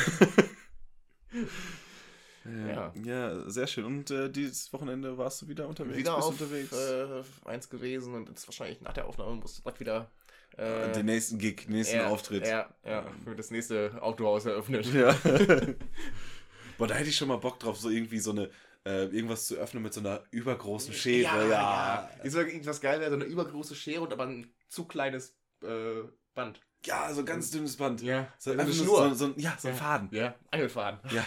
[2.66, 2.93] Ja.
[3.05, 3.84] ja, sehr schön.
[3.84, 5.99] Und äh, dieses Wochenende warst du wieder unterwegs?
[5.99, 6.72] wieder Bist auf unterwegs?
[6.72, 10.11] Äh, eins gewesen und jetzt wahrscheinlich nach der Aufnahme musst du direkt wieder
[10.57, 12.47] äh, den nächsten Gig, den nächsten ja, Auftritt.
[12.47, 14.93] Ja, ja, für das nächste Autohaus eröffnet.
[14.93, 15.14] Ja.
[16.78, 18.51] Boah, da hätte ich schon mal Bock drauf, so irgendwie so eine,
[18.89, 21.51] äh, irgendwas zu öffnen mit so einer übergroßen Schere.
[21.51, 22.09] Ja.
[22.22, 26.03] Ist wirklich was geil wäre, so eine übergroße Schere und aber ein zu kleines äh,
[26.34, 26.61] Band.
[26.86, 28.01] Ja, so ganz dünnes Band.
[28.03, 28.32] Ja.
[28.39, 29.09] So, eine einfach Schnur.
[29.11, 30.09] So, so, ein- ja, so ein Faden.
[30.12, 31.01] Ja, Angelfaden.
[31.12, 31.26] Ja.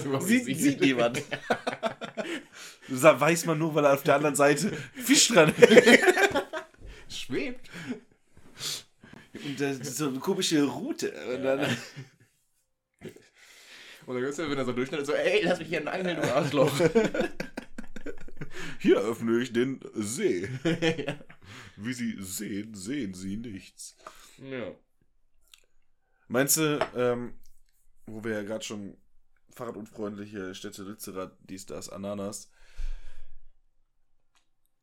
[0.20, 1.22] Sieht, sieht niemand.
[2.88, 5.52] Das weiß man nur, weil auf der anderen Seite Fisch dran
[7.08, 7.68] Schwebt.
[9.34, 11.12] Und ist so eine komische Route.
[11.34, 11.76] Und dann,
[14.08, 16.34] Und dann hörst du, wenn er so durchschneidet, so, ey, lass mich hier angeln, du
[16.34, 16.72] Arschloch.
[18.80, 20.48] Hier öffne ich den See.
[20.64, 21.18] ja.
[21.76, 23.98] Wie Sie sehen, sehen Sie nichts.
[24.38, 24.72] ja.
[26.26, 27.34] Meinst du, ähm,
[28.06, 28.96] wo wir ja gerade schon
[29.50, 32.50] fahrradunfreundliche Städte Lützerath, dies, das, Ananas.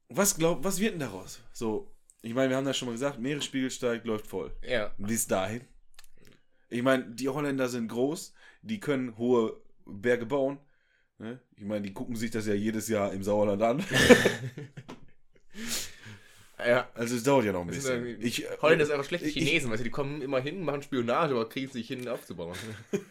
[0.08, 1.42] Was glaub, was wird denn daraus?
[1.52, 4.56] So, ich meine, wir haben das schon mal gesagt, Meeresspiegel steigt, läuft voll.
[4.62, 4.94] Ja.
[5.00, 5.68] Bis dahin.
[6.70, 8.34] Ich meine, die Holländer sind groß,
[8.66, 10.58] die können hohe Berge bauen.
[11.18, 11.40] Ne?
[11.56, 13.84] Ich meine, die gucken sich das ja jedes Jahr im Sauerland an.
[16.66, 16.90] Ja.
[16.96, 18.22] Also es dauert ja noch ein Das bisschen.
[18.22, 20.82] Ich, äh, Holländer ist einfach schlechte ich- Chinesen, weißt du, die kommen immer hin, machen
[20.82, 22.56] Spionage, aber kriegen es nicht hin, aufzubauen.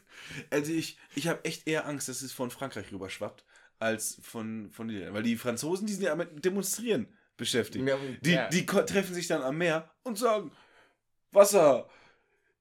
[0.49, 3.45] Also ich, ich habe echt eher Angst, dass es von Frankreich rüberschwappt,
[3.79, 5.15] als von, von Niederlanden.
[5.15, 7.87] Weil die Franzosen, die sind ja mit Demonstrieren beschäftigt.
[7.87, 8.49] Ja, Die, ja.
[8.49, 10.51] die treffen sich dann am Meer und sagen,
[11.31, 11.89] Wasser,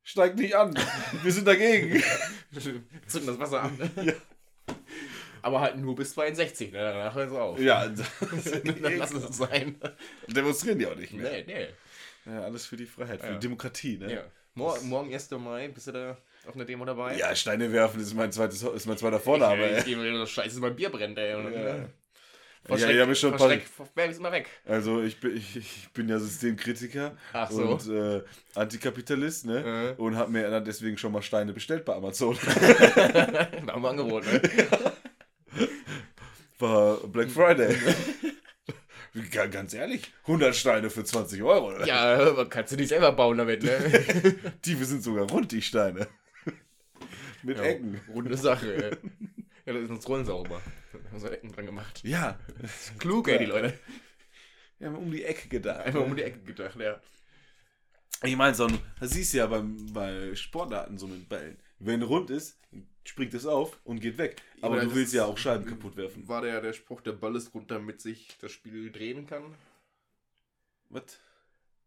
[0.03, 0.73] steigt nicht an,
[1.23, 2.01] wir sind dagegen.
[3.07, 3.91] zünden das Wasser an.
[4.03, 4.13] Ja.
[5.41, 6.77] Aber halt nur bis 62, ne?
[6.79, 7.59] danach hört es auf.
[7.59, 9.75] ja, Dann lassen es sein.
[10.27, 11.31] demonstrieren die auch nicht mehr.
[11.31, 11.67] Nee, nee.
[12.31, 13.33] Ja, alles für die Freiheit, für Ja.
[13.33, 14.13] die Demokratie, ne?
[14.13, 14.23] Ja.
[14.53, 15.31] Mor morgen 1.
[15.31, 17.17] Mai, bist du da auf einer Demo dabei?
[17.17, 19.79] Ja, Steine werfen ist mein, zweites, ist mein zweiter Vorname.
[19.79, 21.35] Ich, ich mir das Scheiße, mein Bier brennt, ey.
[21.35, 21.51] Und,
[22.69, 22.75] Ja.
[22.77, 22.87] ja.
[22.87, 23.49] Ja, ich habe schon paar,
[23.93, 24.49] Berg ist immer weg.
[24.65, 27.15] also ich bin, ich, ich bin ja Systemkritiker
[27.49, 27.61] so.
[27.63, 28.21] und äh,
[28.55, 29.95] Antikapitalist, ne?
[29.97, 30.01] Äh.
[30.01, 32.37] Und habe mir dann deswegen schon mal Steine bestellt bei Amazon.
[32.41, 34.41] haben wir Angebot, ne?
[36.59, 37.75] War Black Friday.
[39.31, 41.71] Ga- Ganz ehrlich, 100 Steine für 20 Euro.
[41.71, 41.85] ne?
[41.85, 44.35] Ja, aber kannst du die selber bauen damit, ne?
[44.65, 46.07] Die sind sogar rund, die Steine.
[47.43, 47.99] Mit Ja, Ecken.
[48.11, 48.97] Runde Sache, ey.
[49.65, 50.61] Ja, das ist uns rollensauber.
[51.13, 52.01] Haben so Ecken dran gemacht.
[52.03, 52.39] Ja.
[52.97, 53.77] Klug, ey, die Leute.
[54.79, 55.81] Wir haben um die Ecke gedacht.
[55.81, 56.99] Einfach um die Ecke gedacht, ja.
[58.23, 61.59] Ich meine, so ein, das siehst du ja beim, bei Sportarten so mit Bällen.
[61.77, 62.57] Wenn rund ist,
[63.03, 64.41] springt es auf und geht weg.
[64.61, 66.27] Aber Aber du willst ja auch Scheiben kaputt werfen.
[66.27, 69.53] War der, der Spruch, der Ball ist rund, damit sich das Spiel drehen kann?
[70.89, 71.19] Was?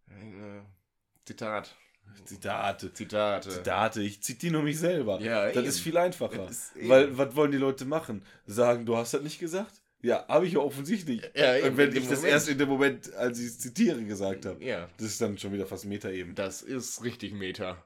[0.09, 0.61] Äh,
[1.25, 1.75] Zitat.
[2.25, 2.93] Zitate.
[2.93, 3.51] Zitate.
[3.51, 5.21] Zitate, ich zitiere nur mich selber.
[5.21, 5.67] Ja, das eben.
[5.67, 6.47] ist viel einfacher.
[6.47, 6.89] Das ist.
[6.89, 8.25] Weil, was wollen die Leute machen?
[8.47, 9.81] Sagen, du hast das nicht gesagt?
[10.03, 11.23] Ja, habe ich ja offensichtlich.
[11.35, 12.25] Ja, eben, Und wenn ich das Moment.
[12.33, 14.63] erst in dem Moment, als ich es zitiere, gesagt habe.
[14.65, 16.35] Ja, Das ist dann schon wieder fast Meta eben.
[16.35, 17.83] das ist richtig Meta.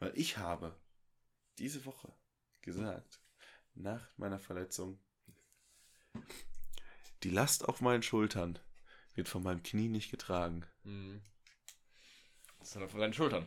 [0.00, 0.74] Weil ich habe
[1.58, 2.12] diese Woche
[2.62, 3.20] gesagt,
[3.74, 4.98] nach meiner Verletzung,
[7.22, 8.58] die Last auf meinen Schultern
[9.14, 10.64] wird von meinem Knie nicht getragen.
[10.84, 11.20] Mhm.
[12.60, 13.46] Das ist dann von deinen Schultern.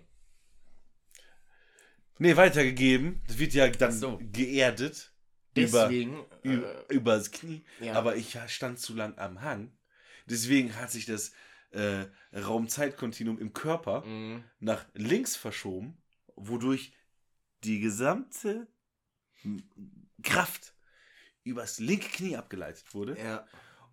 [2.20, 3.22] Nee, weitergegeben.
[3.28, 4.20] Das wird ja dann so.
[4.32, 5.14] geerdet.
[5.56, 7.64] Über, Deswegen, über, äh, übers Knie.
[7.80, 7.94] ja.
[7.94, 9.72] Aber ich stand zu lang am Hang.
[10.26, 11.32] Deswegen hat sich das
[11.72, 16.02] äh, Raumzeitkontinuum im Körper mh, nach links verschoben,
[16.36, 16.94] wodurch
[17.64, 18.68] die gesamte
[20.24, 20.74] Kraft
[21.44, 23.18] übers linke Knie abgeleitet wurde.
[23.20, 23.46] ja.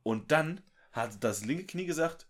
[0.02, 0.62] Und dann
[0.92, 2.26] hat das linke Knie gesagt,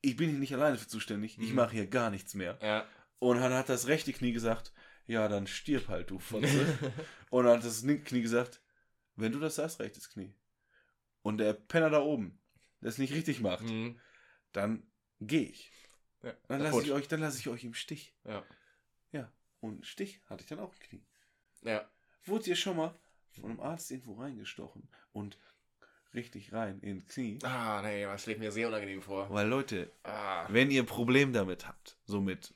[0.00, 1.54] ich bin hier nicht alleine für zuständig, ich Mhm.
[1.56, 2.58] mache hier gar nichts mehr.
[2.62, 2.86] Ja.
[3.18, 4.72] Und dann hat das rechte Knie gesagt,
[5.06, 6.44] ja, dann stirb halt, du Fotze.
[7.30, 8.60] Und dann hat das linke Knie gesagt,
[9.16, 10.34] wenn du das sagst, rechtes Knie.
[11.22, 12.38] Und der Penner da oben,
[12.80, 13.98] der es nicht richtig macht, Mhm.
[14.52, 14.86] dann
[15.20, 15.72] gehe ich.
[16.22, 16.32] ja.
[16.46, 18.14] Dann lasse ich euch, dann lasse ich euch im Stich.
[18.24, 18.44] Ja.
[19.12, 19.32] Ja.
[19.60, 21.06] Und einen Stich hatte ich dann auch im Knie.
[21.62, 21.90] Ja.
[22.24, 22.94] Wurdet ihr schon mal
[23.32, 25.38] von einem Arzt irgendwo reingestochen und
[26.14, 27.38] richtig rein ins Knie?
[27.42, 29.28] Ah, nee, das schlägt mir sehr unangenehm vor.
[29.30, 30.46] Weil Leute, Ah.
[30.48, 32.54] wenn ihr ein Problem damit habt, so mit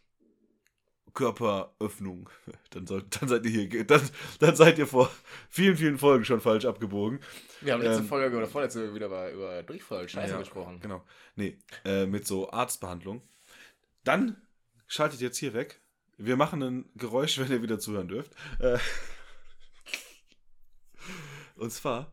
[1.14, 2.30] Körperöffnung,
[2.70, 4.00] dann, sollt, dann seid ihr hier, dann,
[4.40, 5.10] dann seid ihr vor
[5.50, 7.20] vielen, vielen Folgen schon falsch abgebogen.
[7.60, 10.80] Wir haben letzte Ähm, Folge oder vorletzte wieder über, über Durchfall, Scheiße Ja, gesprochen.
[10.80, 11.04] Genau.
[11.36, 13.22] Nee, äh, mit so Arztbehandlung.
[14.04, 14.40] Dann
[14.86, 15.80] schaltet jetzt hier weg.
[16.16, 18.32] Wir machen ein Geräusch, wenn ihr wieder zuhören dürft.
[18.58, 18.78] Äh,
[21.56, 22.10] und zwar,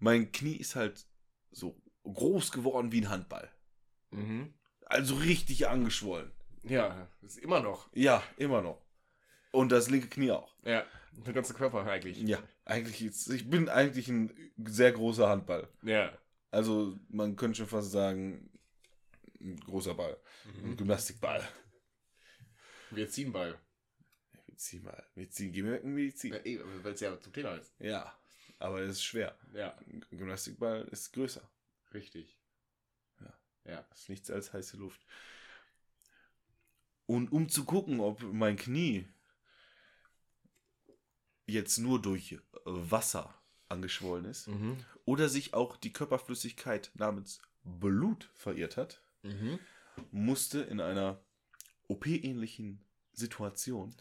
[0.00, 1.06] mein Knie ist halt
[1.50, 3.48] so groß geworden wie ein Handball.
[4.10, 4.52] Mhm.
[4.86, 6.32] Also richtig angeschwollen.
[6.64, 7.88] Ja, ist immer noch.
[7.94, 8.82] Ja, immer noch.
[9.52, 10.54] Und das linke Knie auch.
[10.64, 12.20] Ja, der ganze Körper eigentlich.
[12.22, 15.68] Ja, eigentlich ist, ich bin eigentlich ein sehr großer Handball.
[15.82, 16.12] Ja.
[16.50, 18.50] Also man könnte schon fast sagen,
[19.40, 20.16] ein großer Ball.
[20.64, 21.46] Ein Gymnastikball.
[22.90, 23.58] Wir ziehen Ball.
[24.46, 25.06] Wir ziehen mal.
[25.14, 26.32] Wir ziehen, gehen wir weg in Medizin.
[26.32, 27.72] Ja, eh, weil es ja zum Thema ist.
[27.78, 28.12] Ja,
[28.60, 29.36] aber es ist schwer.
[29.52, 31.42] Ja, Ein Gymnastikball ist größer.
[31.92, 32.38] richtig.
[33.20, 33.34] Ja.
[33.64, 33.78] Ja.
[33.92, 35.04] Ist nichts als heiße Luft.
[37.06, 39.08] Und um zu gucken, ob mein Knie
[41.46, 43.34] jetzt nur durch Wasser
[43.68, 44.84] angeschwollen ist Mhm.
[45.04, 49.58] oder sich auch die Körperflüssigkeit namens Blut verirrt hat, Mhm.
[50.12, 51.20] musste in einer
[51.88, 53.94] OP-ähnlichen Situation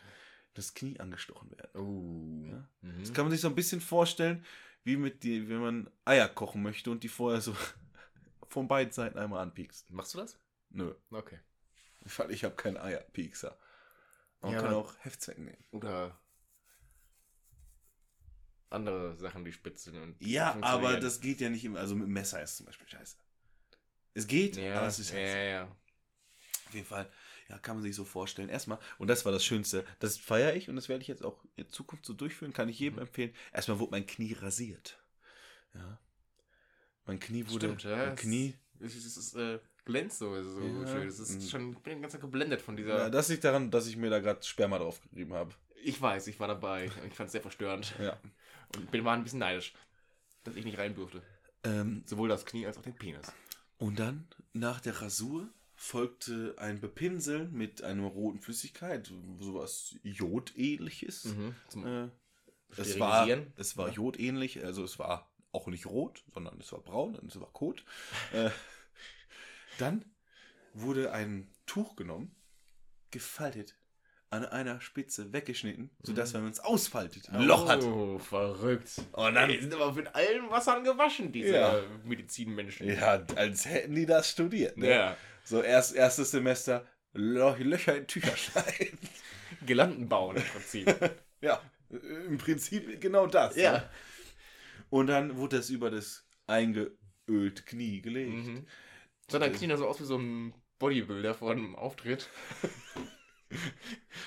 [0.60, 1.82] das Knie angestochen werden.
[1.82, 2.45] Oh.
[2.47, 2.68] Ja.
[2.82, 2.99] Mhm.
[2.99, 4.45] Das kann man sich so ein bisschen vorstellen,
[4.84, 7.55] wie mit die, wenn man Eier kochen möchte und die vorher so
[8.49, 9.89] von beiden Seiten einmal anpiekst.
[9.91, 10.38] Machst du das?
[10.70, 11.39] Nö, Okay.
[12.18, 13.57] weil ich habe keinen Eierpiekser.
[14.41, 15.64] Man Ja, kann auch Heftzwecken nehmen.
[15.72, 16.18] Oder
[18.70, 19.97] andere Sachen, die spitz sind.
[19.97, 21.80] Und Ja, aber das geht ja nicht immer.
[21.80, 23.18] Also mit dem Messer ist zum Beispiel scheiße.
[24.14, 25.20] Es geht, Ja, aber es ist scheiße.
[25.38, 25.64] ja, ja.
[26.68, 27.10] Auf jeden Fall,
[27.50, 28.47] ja, kann man sich so vorstellen.
[28.50, 31.43] Erstmal, und das war das Schönste, das feiere ich und das werde ich jetzt auch
[31.56, 33.02] in Zukunft so durchführen, kann ich jedem Mhm.
[33.08, 33.34] empfehlen.
[33.52, 35.00] Erstmal wurde mein Knie rasiert.
[35.74, 36.00] Ja.
[37.06, 37.68] Mein Knie wurde.
[37.68, 37.97] Stimmt, ja.
[37.97, 38.56] mein es- Knie.
[38.80, 40.88] Es ist, es ist äh, glänzt so, es so Ja.
[40.88, 41.08] schön.
[41.08, 41.50] Es ist Mhm.
[41.50, 42.97] schon, ich bin Zeit geblendet von dieser.
[42.97, 45.54] Ja, das liegt daran, dass ich mir da gerade Sperma drauf gegeben habe.
[45.84, 46.86] ich weiß, ich war dabei.
[47.08, 47.93] Ich fand es sehr verstörend.
[48.00, 48.20] Ja.
[48.76, 49.74] Und bin war ein bisschen neidisch,
[50.43, 51.22] dass ich nicht rein durfte.
[51.64, 53.32] Ähm, Sowohl das Knie als auch den Penis.
[53.78, 55.50] und dann, nach der Rasur,
[55.82, 59.09] folgte ein Bepinseln mit einer roten Flüssigkeit,
[59.39, 61.23] sowas Jodähnliches.
[61.23, 61.55] Mhm.
[61.86, 62.09] Äh,
[62.75, 63.25] es war,
[63.55, 63.93] es war Ja.
[63.93, 67.86] jodähnlich, also es war auch nicht rot, sondern es war braun und es war kot.
[68.34, 68.49] äh,
[69.77, 70.03] dann
[70.73, 72.36] wurde ein Tuch genommen,
[73.11, 73.75] gefaltet,
[74.32, 76.36] an einer Spitze weggeschnitten, sodass, Mhm.
[76.36, 77.84] wenn man es ausfaltet, ein Loch hat.
[77.84, 79.01] Oh, verrückt.
[79.13, 81.82] Und Die dann, sind aber mit allen Wassern gewaschen, diese Ja.
[82.03, 82.88] Medizinmenschen.
[82.89, 84.77] ja, als hätten die das studiert.
[84.77, 84.89] Ne?
[84.89, 85.17] Ja.
[85.50, 89.00] So erst, erstes Semester, Löcher in Tücher schneiden.
[89.66, 91.12] Gelanden bauen im Prinzip.
[91.41, 93.56] ja, im Prinzip genau das.
[93.56, 93.72] ja.
[93.72, 93.89] ne?
[94.91, 98.32] Und dann wurde das über das eingeölte Knie gelegt.
[98.32, 98.68] Mhm.
[99.28, 102.30] So, dann Knie so aus wie so ein Bodybuilder vor einem Auftritt.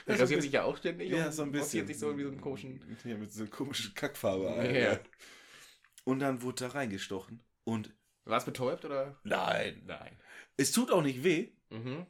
[0.08, 1.66] Der ein rasiert sich ja auch ständig Ja, und so ein bisschen.
[1.66, 2.96] rasiert sich so wie so einen komischen...
[3.04, 4.44] Ja, mit so einer komischen Kackfarbe.
[4.44, 4.90] Ja.
[4.90, 5.00] Alter.
[6.02, 7.44] Und dann wurde da reingestochen.
[7.62, 7.94] Und
[8.24, 9.20] War es betäubt oder?
[9.22, 10.18] nein, Nein.
[10.56, 12.06] Es tut auch nicht weh, Mhm.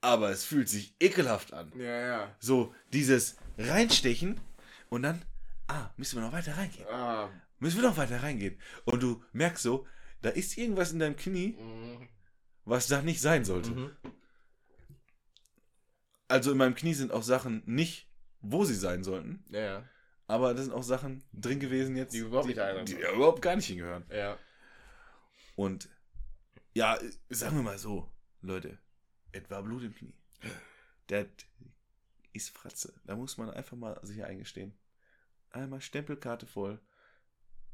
[0.00, 1.72] aber es fühlt sich ekelhaft an.
[1.78, 2.36] Ja, ja.
[2.38, 4.40] So, dieses Reinstechen
[4.90, 5.22] und dann,
[5.68, 6.86] ah, müssen wir noch weiter reingehen.
[6.88, 7.30] Ah.
[7.58, 8.58] Müssen wir noch weiter reingehen.
[8.84, 9.86] Und du merkst so,
[10.22, 12.08] da ist irgendwas in deinem Knie, Mhm.
[12.64, 13.70] was da nicht sein sollte.
[13.70, 13.90] Mhm.
[16.28, 18.08] Also in meinem Knie sind auch Sachen nicht,
[18.40, 19.44] wo sie sein sollten.
[19.50, 19.88] Ja, ja.
[20.26, 23.12] Aber da sind auch Sachen drin gewesen jetzt, Die überhaupt nicht die, rein- die ja
[23.12, 24.04] überhaupt gar nicht hingehören.
[24.10, 24.36] Ja.
[25.54, 25.88] Und
[26.76, 26.98] ja,
[27.30, 28.06] sagen wir mal so,
[28.42, 28.78] Leute,
[29.32, 30.14] etwa Blut im Knie.
[31.06, 31.26] Das
[32.34, 32.92] ist Fratze.
[33.04, 34.76] Da muss man einfach mal sich eingestehen.
[35.50, 36.78] Einmal Stempelkarte voll.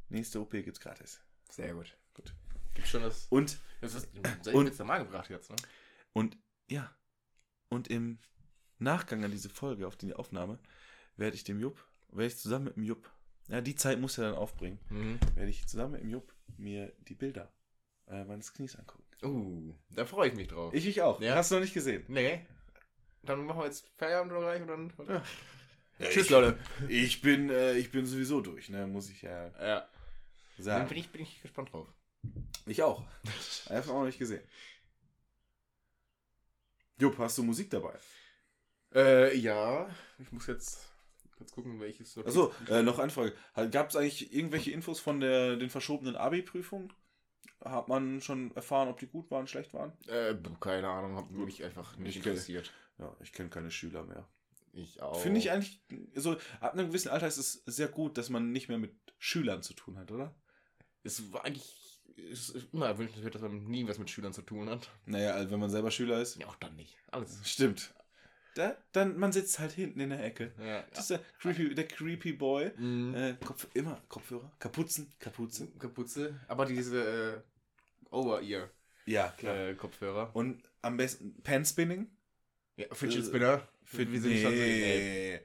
[0.08, 1.20] Nächste OP gibt's gratis.
[1.50, 1.96] Sehr gut.
[2.14, 2.32] Gut.
[2.74, 3.26] Gibt schon das.
[3.28, 4.08] Und, Das ist
[4.46, 5.56] Und- und normal gebracht jetzt, ne?
[6.12, 6.38] und,
[6.70, 6.94] ja.
[7.70, 8.18] Und im
[8.78, 10.58] Nachgang an diese Folge, auf die Aufnahme,
[11.16, 13.10] werde ich dem Jupp, werde ich zusammen mit dem Jupp,
[13.48, 15.18] ja, die Zeit muss er dann aufbringen, Mhm.
[15.34, 17.52] werde ich zusammen mit dem Jupp mir die Bilder
[18.12, 19.02] äh, meines Knies angucken.
[19.24, 20.74] Uh, da freue ich mich drauf.
[20.74, 21.20] Ich, ich auch.
[21.20, 21.34] Ja.
[21.36, 22.04] Hast du noch nicht gesehen?
[22.08, 22.44] Nee.
[23.22, 25.22] Dann machen wir jetzt Feierabend oder gleich und dann.
[25.98, 26.08] Ja.
[26.10, 26.58] Tschüss, ich, Leute.
[26.88, 28.86] Ich bin, äh, ich bin sowieso durch, ne?
[28.88, 29.88] Muss ich ja Ja.
[30.56, 30.88] Dann sagen.
[30.88, 31.86] bin ich, bin ich gespannt drauf.
[32.66, 33.04] Ich auch.
[33.68, 34.42] Einfach auch noch nicht gesehen.
[36.98, 37.94] Jupp, hast du Musik dabei?
[38.94, 39.88] Äh, ja.
[40.18, 40.88] Ich muss jetzt
[41.36, 42.12] kurz gucken, welches.
[42.12, 43.34] so- Achso, äh, noch eine Frage.
[43.70, 46.92] Gab es eigentlich irgendwelche Infos von der, den verschobenen Abi-Prüfungen?
[47.64, 49.92] Hat man schon erfahren, ob die gut waren, schlecht waren?
[50.08, 52.72] Äh, keine Ahnung, hat mich einfach nicht Ich kenn- interessiert.
[52.98, 54.28] Ja, ich kenne keine Schüler mehr.
[54.72, 55.20] Ich auch.
[55.20, 55.82] Finde ich eigentlich,
[56.14, 59.62] so ab einem gewissen Alter ist es sehr gut, dass man nicht mehr mit Schülern
[59.62, 60.34] zu tun hat, oder?
[61.02, 61.78] Es war eigentlich.
[62.30, 64.90] Es ist immer erwünschenswert, dass man nie was mit Schülern zu tun hat.
[65.06, 66.36] Naja, also wenn man selber Schüler ist.
[66.36, 66.96] Ja, auch dann nicht.
[67.10, 67.40] Alles.
[67.48, 67.94] Stimmt.
[68.54, 70.52] Da, dann, man sitzt halt hinten in der Ecke.
[70.62, 70.82] Ja.
[70.90, 72.70] Das ist der creepy, der creepy Boy.
[72.76, 73.14] Mhm.
[73.14, 75.68] Äh, Kopf, immer Kopfhörer, Kapuzen, Kapuze.
[75.78, 76.38] Kapuze.
[76.48, 77.40] Aber diese äh,
[78.12, 78.70] Over-Ear
[79.06, 79.56] Ja, klar.
[79.56, 80.34] äh, Kopfhörer.
[80.34, 82.10] Und am besten Penspinning.
[82.76, 83.68] Ja, Fidget Äh, Spinner.
[83.84, 85.40] Fit, Wie sind die schon so- nee.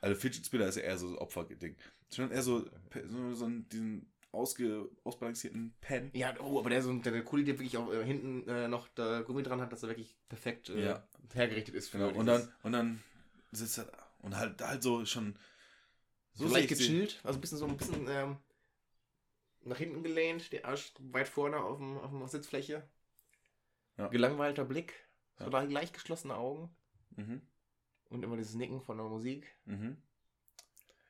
[0.00, 1.76] Also Fidget Spinner ist ja eher so Opferding.
[2.14, 2.64] Schon eher so,
[3.06, 6.10] so, so einen, diesen ausge, ausbalancierten Pen.
[6.14, 8.88] Ja, oh, aber der, so, der, der coole, der wirklich auch äh, hinten äh, noch
[8.94, 11.08] da Gummi dran hat, dass er wirklich perfekt äh, Ja.
[11.34, 11.88] hergerichtet ist.
[11.88, 12.18] Für Genau.
[12.18, 13.02] Und dann, und dann
[13.52, 13.98] sitzt er da.
[14.20, 15.36] Und halt, halt so schon.
[16.34, 18.36] so sehe leicht gechillt, also ein bisschen so ein bisschen ähm,
[19.62, 22.88] nach hinten gelehnt, der Arsch weit vorne auf, dem, auf der Sitzfläche.
[23.96, 24.08] Ja.
[24.08, 24.94] Gelangweilter Blick,
[25.38, 25.50] so Ja.
[25.50, 26.74] da leicht geschlossene Augen
[27.16, 27.42] Mhm.
[28.08, 29.54] und immer dieses Nicken von der Musik.
[29.66, 29.96] Mhm.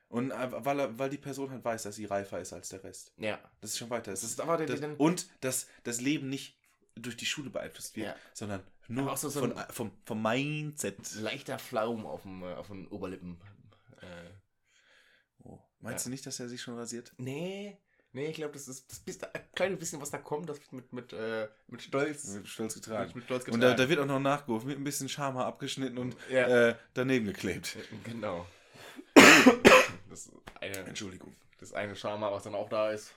[0.09, 2.83] Und äh, weil, er, weil die Person halt weiß, dass sie reifer ist als der
[2.83, 3.13] Rest.
[3.17, 3.39] Ja.
[3.61, 4.11] Das ist schon weiter.
[4.11, 4.45] Das ist, das,
[4.81, 6.57] der, und dass das Leben nicht
[6.95, 8.15] durch die Schule beeinflusst wird, Ja.
[8.33, 11.13] sondern Nur so- so von, ein- vom, vom Mindset.
[11.15, 13.39] Leichter Flaum auf, dem, äh, auf den Oberlippen.
[14.01, 14.31] Äh,
[15.43, 15.59] Oh.
[15.79, 16.09] Meinst Ja.
[16.09, 17.13] du nicht, dass er sich schon rasiert?
[17.17, 17.77] nee,
[18.13, 20.73] nee, ich glaube, das ist das bis- ein kleines bisschen, was da kommt, das wird
[20.73, 22.33] mit, mit, äh, mit Stolz.
[22.33, 23.07] Wird stolz getragen.
[23.07, 25.97] Mit, mit Stolz Und da, da wird auch noch nachgerufen, mit ein bisschen Schamhaar abgeschnitten
[25.97, 26.69] und Ja.
[26.69, 27.77] äh, daneben geklebt.
[28.03, 28.45] Genau.
[30.09, 31.35] Das eine, Entschuldigung.
[31.59, 33.13] das eine Schamhaar, was dann auch da ist.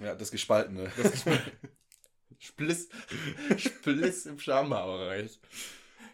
[0.00, 0.90] Ja, das Gespaltene.
[2.38, 2.88] Spliss,
[3.58, 5.38] Spliss im Schamhaarbereich.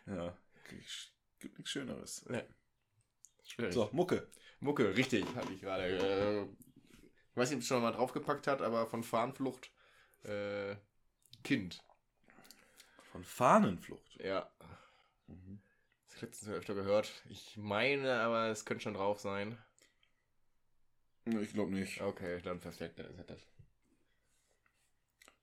[0.07, 0.37] ja,
[1.39, 2.25] gibt nichts Schöneres.
[3.45, 3.73] Schwierig.
[3.75, 4.27] So, Mucke.
[4.59, 6.49] Mucke, richtig, hatte ich gerade.
[7.37, 9.71] Ich weiß nicht, ob es schon mal draufgepackt hat, aber von Fahnenflucht
[10.23, 10.75] äh,
[11.45, 11.85] Kind.
[13.13, 14.19] Von Fahnenflucht.
[14.25, 14.51] Ja.
[15.27, 15.61] Mhm.
[16.09, 17.13] Das letztens öfter gehört.
[17.29, 19.59] Ich meine, aber es könnte schon drauf sein.
[21.27, 22.01] Ich glaube nicht.
[22.01, 23.41] Okay, dann perfekt, dann ist das.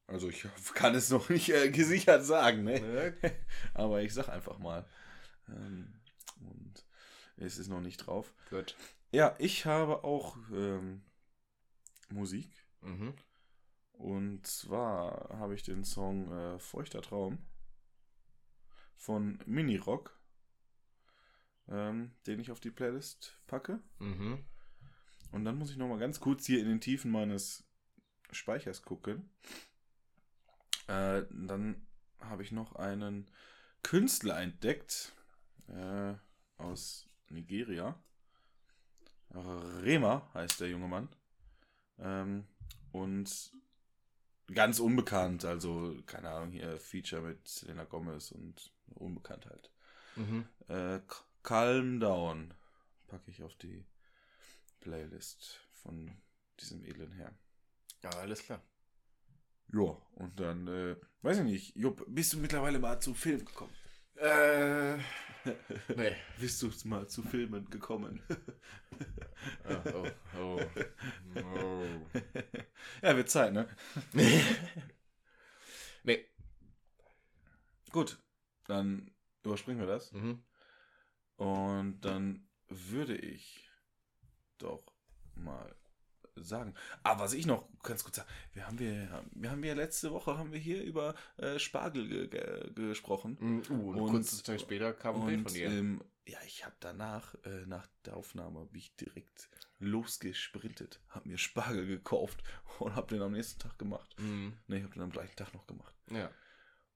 [0.08, 2.80] Also ich kann es noch nicht äh, gesichert sagen, ne?
[2.80, 3.16] Ne?
[3.76, 4.90] Aber ich sag einfach mal.
[5.48, 5.94] Ähm,
[6.40, 6.86] und
[7.38, 8.34] es ist noch nicht drauf.
[8.50, 8.76] Gut.
[9.12, 11.04] Ja, ich habe auch ähm,
[12.14, 12.66] Musik.
[12.82, 13.14] Mhm.
[13.94, 17.40] Und zwar habe ich den Song äh, Feuchter Traum
[18.96, 20.20] von Minirock,
[21.68, 23.82] ähm, den ich auf die Playlist packe.
[24.00, 24.46] Mhm.
[25.32, 27.64] Und dann muss ich noch mal ganz kurz hier in den Tiefen meines
[28.32, 29.30] Speichers gucken.
[30.88, 31.88] Äh, dann
[32.20, 33.30] habe ich noch einen
[33.84, 35.14] Künstler entdeckt
[35.68, 36.14] äh,
[36.58, 38.02] aus Nigeria.
[39.34, 41.10] Rema heißt der junge Mann.
[42.00, 42.46] Ähm,
[42.92, 43.52] und
[44.54, 49.72] ganz unbekannt, also keine Ahnung, hier Feature mit Selena Gomez und unbekannt halt.
[50.16, 50.48] Mhm.
[50.68, 51.00] Äh,
[51.42, 52.54] Calm Down
[53.08, 53.86] packe ich auf die
[54.80, 56.12] Playlist von
[56.60, 57.38] diesem edlen Herrn.
[58.04, 58.62] Ja, alles klar.
[59.74, 63.74] Ja, und dann, äh, weiß ich nicht, Jupp, bist du mittlerweile mal zu Film gekommen?
[64.16, 64.98] Äh.
[65.96, 66.16] Nee.
[66.40, 68.22] Bist du mal zu Filmen gekommen?
[69.68, 70.08] Oh, oh,
[70.40, 70.60] oh.
[71.36, 72.20] oh.
[73.02, 73.68] ja, wird Zeit, ne?
[76.04, 76.26] nee.
[77.92, 78.18] Gut,
[78.66, 79.12] dann
[79.44, 80.12] überspringen wir das.
[80.14, 80.44] Mhm.
[81.36, 83.70] Und dann würde ich
[84.58, 84.84] doch
[85.36, 85.76] mal
[86.36, 86.74] sagen.
[87.04, 90.38] Ah, was ich noch ganz kurz sagen, wir haben wir, wir haben ja letzte Woche
[90.38, 93.38] haben wir hier über äh, Spargel ge ge gesprochen.
[93.40, 95.68] Mhm, Uh, und, Und- kurze Zeit später kam ein Bild von dir.
[95.70, 101.38] ähm, ja, ich habe danach, äh, nach der Aufnahme, bin ich direkt losgesprintet, habe mir
[101.38, 102.42] Spargel gekauft
[102.80, 104.16] und habe den am nächsten Tag gemacht.
[104.20, 104.58] Mhm.
[104.68, 105.94] Ne, ich habe den am gleichen Tag noch gemacht.
[106.10, 106.32] Ja.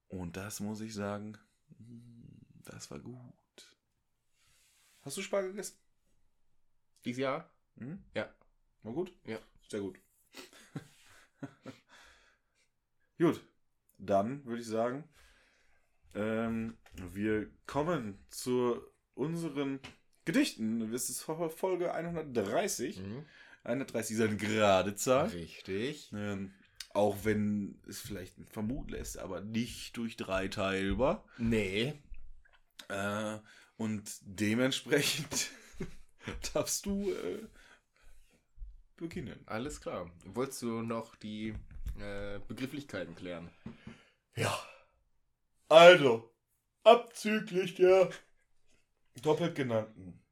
[0.07, 1.38] Und das muss ich sagen,
[1.77, 3.33] mm, das war gut.
[5.01, 5.77] Hast du Spargel gegessen?
[7.05, 7.49] Dieses Jahr?
[7.77, 8.03] Hm?
[8.13, 8.33] Ja.
[8.84, 9.13] War gut?
[9.25, 9.39] Ja.
[9.69, 9.99] Sehr gut.
[13.17, 13.41] gut,
[13.97, 15.03] dann würde ich sagen,
[16.13, 18.82] ähm, wir kommen zu
[19.13, 19.80] unseren
[20.25, 20.91] Gedichten.
[20.91, 22.99] Das ist Folge 130.
[22.99, 23.25] Mhm.
[23.63, 25.28] 130 ist eine gerade Zahl.
[25.28, 26.11] Richtig.
[26.13, 26.53] Ähm,
[26.93, 31.25] auch wenn es vielleicht vermuten lässt, aber nicht durch drei teilbar.
[31.38, 31.93] Nee.
[32.89, 33.39] Äh,
[33.75, 35.49] und dementsprechend
[36.53, 37.47] darfst du äh,
[38.97, 39.39] beginnen.
[39.45, 40.11] Alles klar.
[40.25, 41.55] Wolltest du noch die
[41.99, 43.49] äh, Begrifflichkeiten klären?
[44.35, 44.57] Ja.
[45.69, 46.33] Also,
[46.83, 48.09] abzüglich der
[49.21, 50.23] doppelt genannten.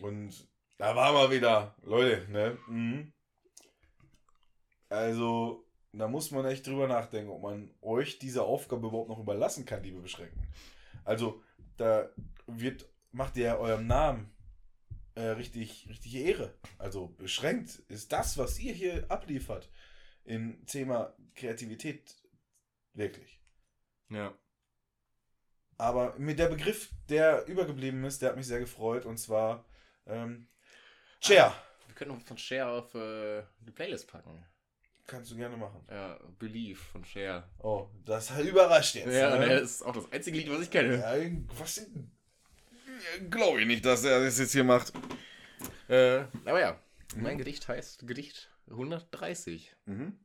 [0.00, 0.48] Und
[0.78, 2.58] da waren wir wieder, Leute, ne?
[2.66, 3.12] Mhm.
[4.88, 9.64] Also, da muss man echt drüber nachdenken, ob man euch diese Aufgabe überhaupt noch überlassen
[9.64, 10.46] kann, liebe Beschränken.
[11.04, 11.42] Also,
[11.76, 12.08] da
[12.46, 14.33] wird, macht ihr eurem Namen
[15.14, 16.54] äh, richtig, richtig Ehre.
[16.78, 19.70] Also, beschränkt ist das, was ihr hier abliefert
[20.24, 22.14] im Thema Kreativität
[22.94, 23.40] wirklich.
[24.08, 24.34] Ja.
[25.76, 29.06] Aber mit der Begriff, der übergeblieben ist, der hat mich sehr gefreut.
[29.06, 29.64] Und zwar
[30.06, 30.48] ähm,
[31.20, 31.54] Chair.
[31.86, 34.44] Wir können uns von Share auf äh, die Playlist packen.
[35.06, 35.84] Kannst du gerne machen.
[35.90, 37.44] Ja, Believe von Share.
[37.58, 39.12] Oh, das überrascht jetzt.
[39.12, 39.48] Ja, ne?
[39.48, 40.96] das ist auch das einzige Lied, was ich kenne.
[40.96, 41.86] ja, was
[43.30, 44.92] Glaube ich nicht, dass er das jetzt hier macht.
[45.88, 46.80] Äh, aber ja,
[47.16, 49.74] mein Gedicht heißt Gedicht 130.
[49.86, 50.18] Mhm.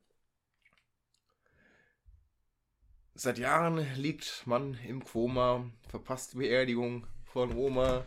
[3.15, 8.05] Seit Jahren liegt man im Koma, verpasst die Beerdigung von Oma.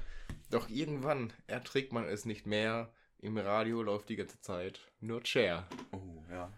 [0.51, 2.93] Doch irgendwann erträgt man es nicht mehr.
[3.19, 5.69] Im Radio läuft die ganze Zeit nur Chair.
[5.93, 6.51] Oh, ja.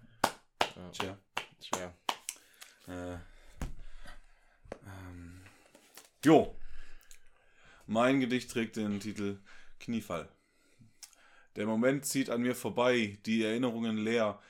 [0.76, 1.18] Ja, Chair.
[1.60, 1.94] Chair.
[2.86, 3.14] Äh,
[4.86, 5.44] ähm,
[6.24, 6.56] jo.
[7.86, 9.38] Mein Gedicht trägt den Titel
[9.80, 10.28] Kniefall.
[11.56, 14.40] Der Moment zieht an mir vorbei, die Erinnerungen leer.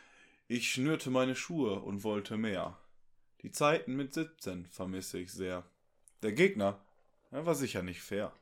[0.49, 2.78] Ich schnürte meine Schuhe und wollte mehr.
[3.43, 5.64] Die Zeiten mit 17 vermisse ich sehr.
[6.22, 6.80] Der Gegner
[7.35, 8.32] er war sicher nicht fair.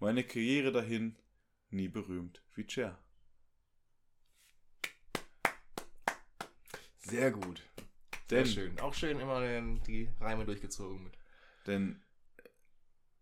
[0.00, 1.14] Meine Karriere dahin
[1.68, 2.98] nie berühmt wie Cher.
[7.00, 7.60] Sehr gut.
[8.30, 8.80] Sehr Denn, schön.
[8.80, 9.42] Auch schön immer
[9.86, 11.12] die Reime durchgezogen mit.
[11.66, 12.00] denn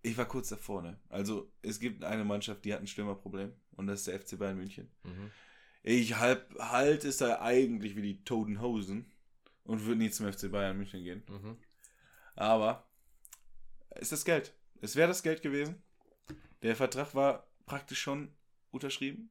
[0.02, 0.98] ich war kurz davor, ne?
[1.08, 4.56] Also, es gibt eine Mannschaft, die hat ein Stürmerproblem und das ist der FC Bayern
[4.56, 4.90] München.
[5.04, 5.30] Mhm.
[5.84, 9.10] Ich halb, halt ist er eigentlich wie die Toten Hosen
[9.64, 11.22] und würde nie zum FC Bayern München gehen.
[11.28, 11.56] Mhm.
[12.34, 12.88] Aber
[13.90, 14.54] es ist das Geld.
[14.80, 15.82] Es wäre das Geld gewesen.
[16.62, 18.32] Der Vertrag war praktisch schon
[18.70, 19.30] unterschrieben.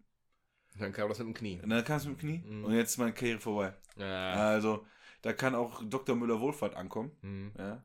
[0.78, 1.60] Dann kam das mit dem Knie.
[1.62, 2.66] Und dann kam es mit dem Knie Mhm.
[2.66, 3.74] und jetzt ist meine Karriere vorbei.
[3.98, 4.34] Ja.
[4.34, 4.86] Also,
[5.22, 6.16] da kann auch Dr.
[6.16, 7.12] Müller-Wohlfahrt ankommen.
[7.22, 7.52] Mhm.
[7.58, 7.84] Ja.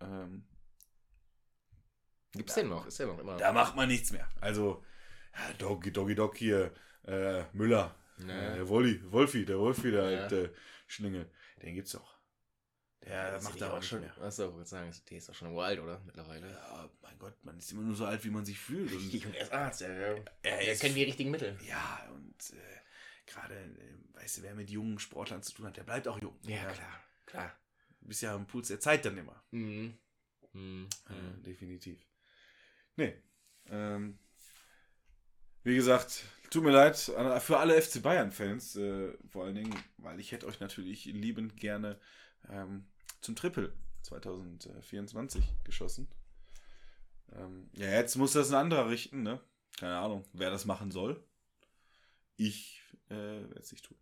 [0.00, 0.44] Ähm,
[2.32, 2.86] Gibt's den noch?
[2.86, 3.36] Ist der noch immer?
[3.36, 4.28] da macht man nichts mehr.
[4.40, 4.84] Also,
[5.34, 6.72] ja, Doggy, Doggy, Dog hier,
[7.04, 8.24] äh, Müller, Ja.
[8.52, 10.22] äh, der Wolli, Wolfi, der Wolfi, der Ja.
[10.22, 10.54] alte
[10.86, 11.30] Schlingel.
[11.62, 12.18] Den gibt's doch.
[13.04, 14.00] Der Ist macht da auch schon.
[14.00, 14.16] mehr.
[14.22, 16.00] Achso, ich wollte sagen, der ist doch schon uralt, oder?
[16.06, 16.48] Mittlerweile.
[16.50, 18.92] Ja, mein Gott, man ist immer nur so alt, wie man sich fühlt.
[18.92, 21.58] Und, Richtig, und er ist Arzt, er, Er er ist- kennt die richtigen Mittel.
[21.66, 22.78] ja, und äh,
[23.26, 26.38] gerade, äh, weißt du, wer mit jungen Sportlern zu tun hat, der bleibt auch jung.
[26.42, 27.56] Ja, klar, klar.
[28.00, 29.42] Du bist ja am Puls der Zeit dann immer.
[29.50, 29.98] Mhm.
[30.52, 30.88] Mhm.
[31.08, 31.98] Äh, definitiv.
[32.96, 33.14] Nee.
[33.70, 34.18] Ähm,
[35.64, 40.32] wie gesagt, tut mir leid für alle FC Bayern-Fans, äh, vor allen Dingen, weil ich
[40.32, 41.98] hätte euch natürlich liebend gerne
[42.48, 42.86] ähm,
[43.20, 43.72] zum Triple
[44.02, 46.08] 2024 geschossen.
[47.32, 49.40] Ähm, ja, jetzt muss das ein anderer richten, ne?
[49.78, 51.24] Keine Ahnung, wer das machen soll.
[52.36, 53.96] Ich äh, werde es nicht tun.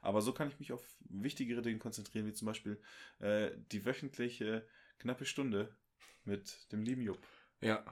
[0.00, 2.80] Aber so kann ich mich auf wichtigere Dinge konzentrieren, wie zum Beispiel
[3.20, 4.66] äh, die wöchentliche
[4.98, 5.76] knappe Stunde
[6.24, 7.24] mit dem lieben Jupp.
[7.62, 7.82] Ja.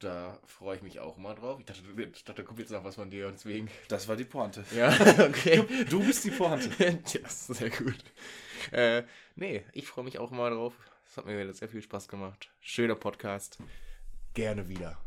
[0.00, 1.60] Da freue ich mich auch mal drauf.
[1.60, 3.70] Ich dachte, ich dachte, da kommt jetzt noch was von dir, deswegen.
[3.88, 4.64] Das war die Pointe.
[4.74, 5.64] Ja, okay.
[5.88, 6.68] Du bist die Pointe.
[6.78, 7.96] ja, sehr gut.
[8.72, 9.04] Äh,
[9.36, 10.74] nee, ich freue mich auch mal drauf.
[11.06, 12.50] Es hat mir wieder sehr viel Spaß gemacht.
[12.60, 13.58] Schöner Podcast.
[14.34, 14.98] Gerne wieder.